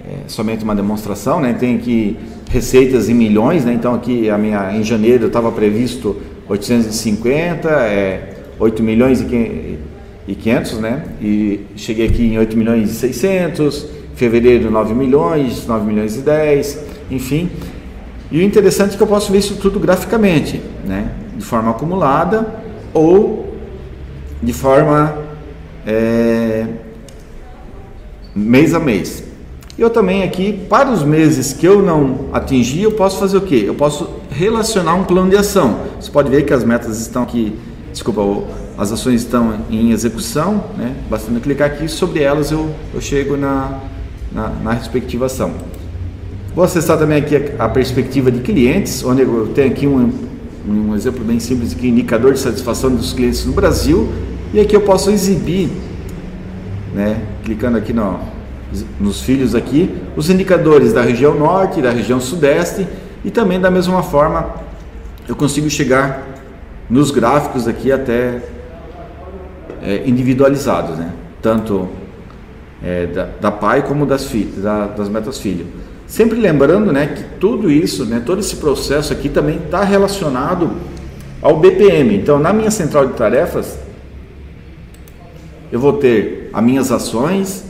[0.02, 1.52] é, somente uma demonstração, né?
[1.52, 2.16] Tem aqui
[2.50, 3.74] receitas em milhões, né?
[3.74, 6.16] Então aqui a minha em janeiro estava previsto
[6.48, 9.71] 850, é 8 milhões e
[10.26, 11.04] 500, né?
[11.20, 16.78] E cheguei aqui em 8 milhões e 600, fevereiro 9 milhões, 9 milhões e 10,
[17.10, 17.50] enfim.
[18.30, 21.10] E o interessante é que eu posso ver isso tudo graficamente, né?
[21.36, 22.62] De forma acumulada
[22.94, 23.54] ou
[24.42, 25.18] de forma
[25.86, 26.66] é,
[28.34, 29.24] mês a mês.
[29.78, 33.64] Eu também aqui, para os meses que eu não atingi, eu posso fazer o quê?
[33.66, 35.80] Eu posso relacionar um plano de ação.
[35.98, 37.58] Você pode ver que as metas estão aqui,
[37.90, 38.20] desculpa,
[38.78, 40.94] as ações estão em execução, né?
[41.10, 43.80] bastando clicar aqui, sobre elas eu, eu chego na,
[44.32, 45.52] na, na respectiva ação.
[46.54, 50.12] Vou acessar também aqui a, a, perspectiva de clientes, onde eu tenho aqui um,
[50.68, 54.10] um exemplo bem simples aqui, indicador de satisfação dos clientes no Brasil,
[54.52, 55.70] e aqui eu posso exibir,
[56.94, 58.20] né, clicando aqui no,
[58.98, 62.86] nos filhos aqui, os indicadores da região norte, da região sudeste
[63.24, 64.54] e também da mesma forma
[65.28, 66.26] eu consigo chegar
[66.90, 68.40] nos gráficos aqui até
[69.82, 71.12] é, individualizados, né?
[71.40, 71.88] tanto
[72.82, 75.66] é, da, da, pai como das, da, das metas filho.
[76.06, 80.72] Sempre lembrando né, que tudo isso, né, todo esse processo aqui também está relacionado
[81.40, 82.16] ao BPM.
[82.16, 83.78] Então, na minha central de tarefas,
[85.72, 87.64] eu vou ter as minhas ações,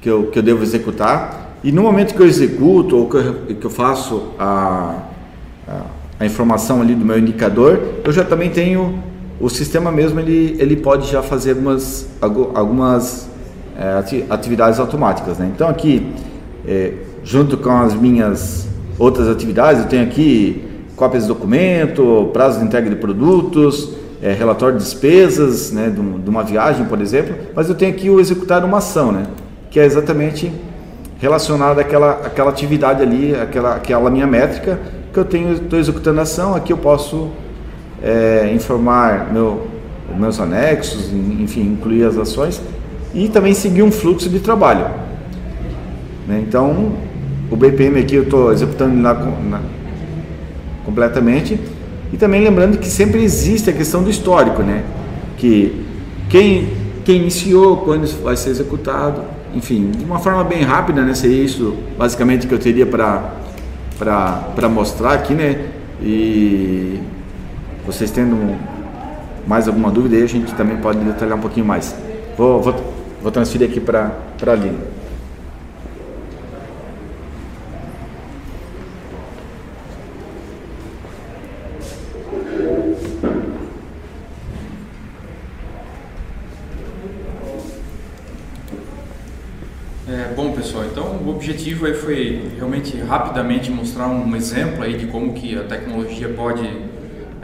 [0.00, 1.58] que eu, que eu devo executar.
[1.62, 5.02] E no momento que eu executo ou que eu, que eu faço a,
[5.68, 5.80] a,
[6.18, 9.02] a, informação ali do meu indicador, eu já também tenho
[9.42, 12.08] o sistema mesmo, ele, ele pode já fazer algumas,
[12.54, 13.28] algumas
[13.76, 15.36] é, atividades automáticas.
[15.36, 15.50] Né?
[15.54, 16.10] Então aqui,
[16.66, 18.66] é, junto com as minhas
[18.98, 20.64] outras atividades, eu tenho aqui
[20.96, 23.90] cópias de documento, prazo de entrega de produtos,
[24.22, 28.20] é, relatório de despesas né, de, uma viagem, por exemplo, mas eu tenho aqui o
[28.20, 29.10] executar uma ação.
[29.12, 29.26] Né?
[29.72, 30.52] que é exatamente
[31.18, 34.78] relacionada àquela, àquela atividade ali, aquela, aquela minha métrica
[35.10, 37.30] que eu tenho, estou executando a ação, aqui eu posso
[38.02, 39.66] é, informar meu,
[40.18, 42.60] meus anexos, enfim, incluir as ações
[43.14, 44.86] e também seguir um fluxo de trabalho.
[46.26, 46.42] Né?
[46.46, 46.92] Então,
[47.50, 49.60] o BPM aqui eu estou executando lá na,
[50.84, 51.58] completamente
[52.12, 54.82] e também lembrando que sempre existe a questão do histórico, né?
[55.38, 55.84] Que
[56.28, 56.68] quem,
[57.04, 59.22] quem iniciou, quando vai ser executado,
[59.54, 61.14] enfim, de uma forma bem rápida, né?
[61.14, 65.66] Seria isso basicamente que eu teria para mostrar aqui, né?
[66.02, 67.00] E
[67.84, 68.36] vocês tendo
[69.46, 71.94] mais alguma dúvida aí, a gente também pode detalhar um pouquinho mais.
[72.36, 72.74] Vou, vou,
[73.20, 74.12] vou transferir aqui para
[74.46, 74.78] a Aline.
[91.42, 96.62] objetivo aí foi realmente rapidamente mostrar um exemplo aí de como que a tecnologia pode,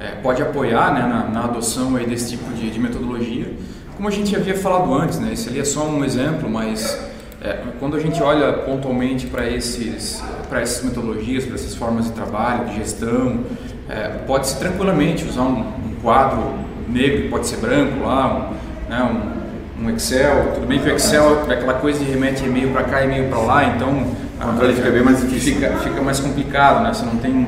[0.08, 3.52] é, pode apoiar né, na, na, adoção aí desse tipo de, de, metodologia.
[3.96, 6.98] Como a gente havia falado antes, né, esse ali é só um exemplo, mas
[7.42, 12.12] é, quando a gente olha pontualmente para esses para essas metodologias, para essas formas de
[12.12, 13.40] trabalho, de gestão,
[13.88, 16.54] é, pode-se tranquilamente usar um, um, quadro
[16.88, 18.50] negro, pode ser branco lá,
[18.88, 19.22] um, né,
[19.78, 20.52] um, um Excel.
[20.54, 23.28] Tudo bem que o Excel é aquela coisa de remete e-mail para cá e e-mail
[23.28, 24.06] para lá, então
[24.40, 25.54] a controle fica bem mais difícil.
[25.54, 26.94] Fica, fica mais complicado, né?
[26.94, 27.46] Você não tem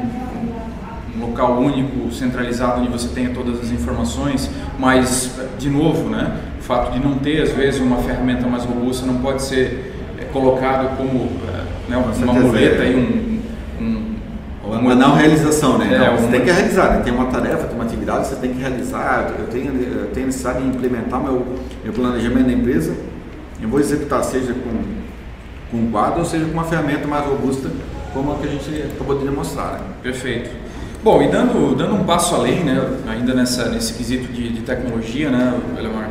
[1.41, 6.37] local único, centralizado, onde você tenha todas as informações, mas, de novo, né?
[6.59, 10.25] o fato de não ter, às vezes, uma ferramenta mais robusta não pode ser é,
[10.25, 13.31] colocado como é, né, uma muleta e um,
[14.63, 15.93] uma não realização, né?
[15.95, 17.01] É, você tem que realizar, né?
[17.03, 19.35] tem uma tarefa, tem uma atividade, você tem que realizar.
[19.37, 21.45] Eu tenho, eu tenho necessidade de implementar meu,
[21.83, 22.95] meu planejamento da empresa.
[23.61, 24.83] Eu vou executar, seja com,
[25.71, 27.69] com um quadro ou seja com uma ferramenta mais robusta,
[28.13, 29.73] como a que a gente acabou de demonstrar.
[29.73, 29.87] Né?
[30.05, 30.51] Perfeito.
[31.03, 32.79] Bom, e dando, dando um passo além, né,
[33.09, 36.11] ainda nessa, nesse quesito de, de tecnologia, né, Elemar,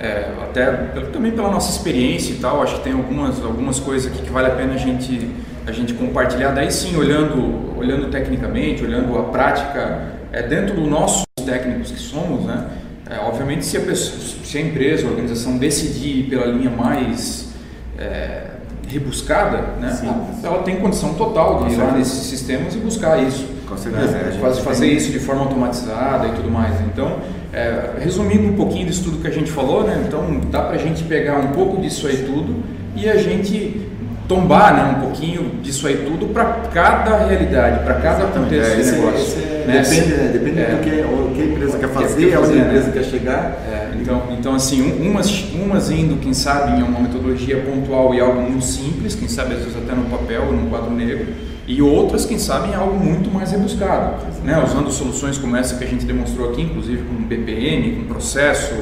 [0.00, 0.72] é, até
[1.12, 4.48] também pela nossa experiência e tal, acho que tem algumas, algumas coisas aqui que vale
[4.48, 5.30] a pena a gente
[5.66, 10.02] a gente compartilhar, daí sim, olhando, olhando tecnicamente, olhando a prática
[10.32, 12.66] é, dentro dos nossos técnicos que somos, né?
[13.08, 17.52] É, obviamente, se a, pessoa, se a empresa, a organização decidir ir pela linha mais
[17.98, 18.44] é,
[18.88, 19.96] rebuscada, né?
[20.42, 23.46] ela tem condição total de ir lá nesses sistemas e buscar isso.
[23.72, 24.06] Com certeza.
[24.06, 24.38] Né?
[24.38, 26.78] Fazer, fazer isso de forma automatizada e tudo mais.
[26.82, 27.20] Então,
[27.52, 30.04] é, resumindo um pouquinho disso tudo que a gente falou, né?
[30.06, 32.62] então dá para a gente pegar um pouco disso aí tudo
[32.94, 33.80] e a gente
[34.28, 38.90] tombar né, um pouquinho disso aí tudo para cada realidade, para cada contexto é, de
[38.90, 39.20] negócio.
[39.20, 39.82] Esse, é, né?
[39.82, 40.30] Depende, né?
[40.32, 42.92] depende é, do que, o que a empresa quer fazer, quer fazer, a empresa né?
[42.92, 43.58] quer chegar.
[44.02, 48.42] Então, então, assim, um, umas, umas indo, quem sabe, em uma metodologia pontual e algo
[48.42, 51.28] muito simples, quem sabe às vezes até no papel ou no quadro negro,
[51.66, 54.60] e outras, quem sabe, em algo muito mais rebuscado, né?
[54.62, 58.74] usando soluções como essa que a gente demonstrou aqui, inclusive com BPM, com processo,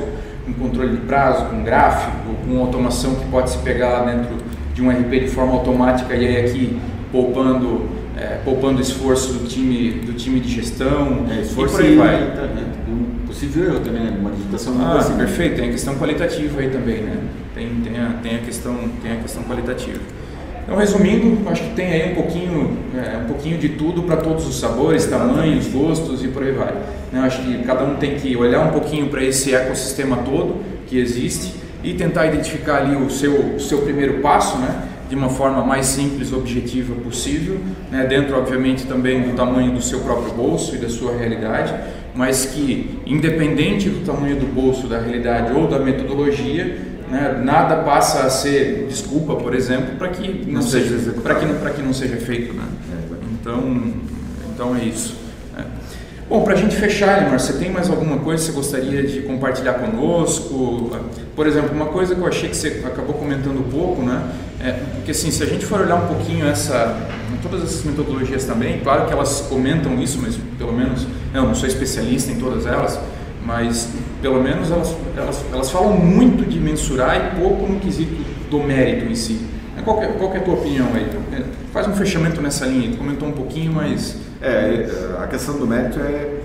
[0.47, 4.37] com controle de prazo, com gráfico, com automação que pode se pegar lá dentro
[4.75, 6.81] de um RP de forma automática e aí aqui
[7.13, 11.27] poupando, é, poupando esforço do time, do time de gestão.
[11.31, 12.31] É, esforço e por aí vai.
[12.35, 12.65] Tá, né?
[13.31, 14.17] Possível erro também, né?
[14.19, 17.17] Uma digitação ah, assim, perfeito, tem a questão qualitativa aí também, né?
[17.55, 20.01] Tem, tem, a, tem, a, questão, tem a questão qualitativa.
[20.65, 24.49] Então, resumindo, acho que tem aí um pouquinho, é, um pouquinho de tudo para todos
[24.49, 26.75] os sabores, tamanhos, gostos e por aí vai.
[27.13, 30.57] Eu acho que cada um tem que olhar um pouquinho para esse ecossistema todo
[30.89, 31.55] que existe
[31.85, 34.89] e tentar identificar ali o seu, o seu primeiro passo, né?
[35.11, 37.59] de uma forma mais simples, objetiva possível,
[37.91, 38.07] né?
[38.07, 41.75] dentro, obviamente, também do tamanho do seu próprio bolso e da sua realidade,
[42.15, 46.79] mas que, independente do tamanho do bolso, da realidade ou da metodologia,
[47.11, 47.41] né?
[47.43, 51.83] nada passa a ser desculpa, por exemplo, para que não, não seja, para que, que
[51.83, 52.55] não seja feito.
[52.55, 52.65] Né?
[53.41, 53.93] Então,
[54.53, 55.20] então é isso.
[56.31, 59.23] Bom, para a gente fechar, Elimar, você tem mais alguma coisa que você gostaria de
[59.23, 60.97] compartilhar conosco?
[61.35, 64.31] Por exemplo, uma coisa que eu achei que você acabou comentando um pouco, né?
[64.61, 66.97] É, porque assim, se a gente for olhar um pouquinho essa,
[67.43, 71.05] todas essas metodologias também, claro que elas comentam isso, mas pelo menos,
[71.35, 73.01] eu não sou especialista em todas elas,
[73.45, 73.89] mas
[74.23, 79.11] pelo menos elas, elas, elas falam muito de mensurar e pouco no quesito do mérito
[79.11, 79.41] em si.
[79.83, 81.11] Qual, é, qual é a tua opinião aí?
[81.33, 84.30] É, faz um fechamento nessa linha, tu comentou um pouquinho, mas...
[84.43, 84.87] É,
[85.23, 86.41] a questão do mérito é,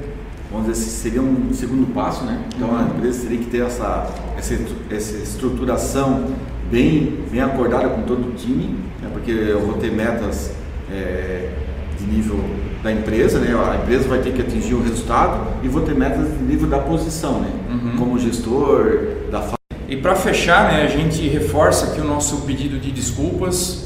[0.51, 2.41] vamos dizer, seria um segundo passo, né?
[2.55, 2.77] Então uhum.
[2.77, 4.55] a empresa teria que ter essa, essa,
[4.89, 6.25] essa estruturação
[6.69, 9.09] bem, bem acordada com todo o time, né?
[9.11, 10.51] porque eu vou ter metas
[10.91, 11.49] é,
[11.97, 12.39] de nível
[12.83, 13.55] da empresa, né?
[13.55, 16.77] A empresa vai ter que atingir o resultado e vou ter metas de nível da
[16.79, 17.49] posição, né?
[17.69, 17.97] Uhum.
[17.97, 18.99] Como gestor,
[19.31, 19.55] da
[19.87, 23.85] e para fechar, né, a gente reforça aqui o nosso pedido de desculpas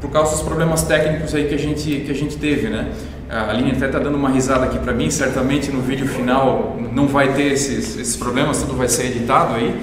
[0.00, 2.90] por causa dos problemas técnicos aí que a gente, que a gente teve, né?
[3.28, 7.06] A Aline até está dando uma risada aqui para mim, certamente no vídeo final não
[7.06, 9.78] vai ter esses, esses problemas, tudo vai ser editado aí,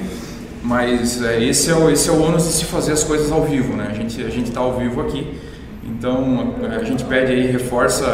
[0.64, 3.44] mas é, esse, é o, esse é o ônus de se fazer as coisas ao
[3.44, 3.88] vivo, né?
[3.92, 5.40] A gente a está ao vivo aqui
[5.88, 8.06] então a gente pede aí, reforça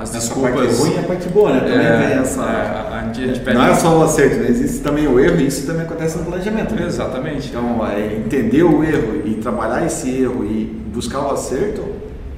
[0.00, 0.52] as essa desculpas.
[0.52, 1.60] A parte ruim e a parte boa, né?
[1.60, 2.42] Também é, tem essa.
[2.42, 4.48] É, a gente pede não é só o acerto, né?
[4.48, 6.74] existe também o erro e isso também acontece no planejamento.
[6.74, 6.86] Né?
[6.86, 7.48] Exatamente.
[7.48, 11.82] Então é, entender o erro e trabalhar esse erro e buscar o acerto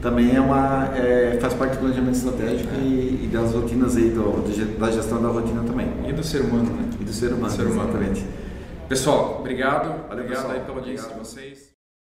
[0.07, 2.79] também é uma é, faz parte do planejamento estratégico é.
[2.79, 5.89] e, e, das rotinas aí do, do, da gestão da rotina também.
[6.07, 6.89] E do ser humano, né?
[7.01, 7.91] E do ser humano, do ser humano.
[7.91, 8.25] exatamente.
[8.89, 9.89] Pessoal, obrigado.
[10.09, 10.53] Valeu, obrigado pessoal.
[10.53, 11.66] aí pela audiência de vocês.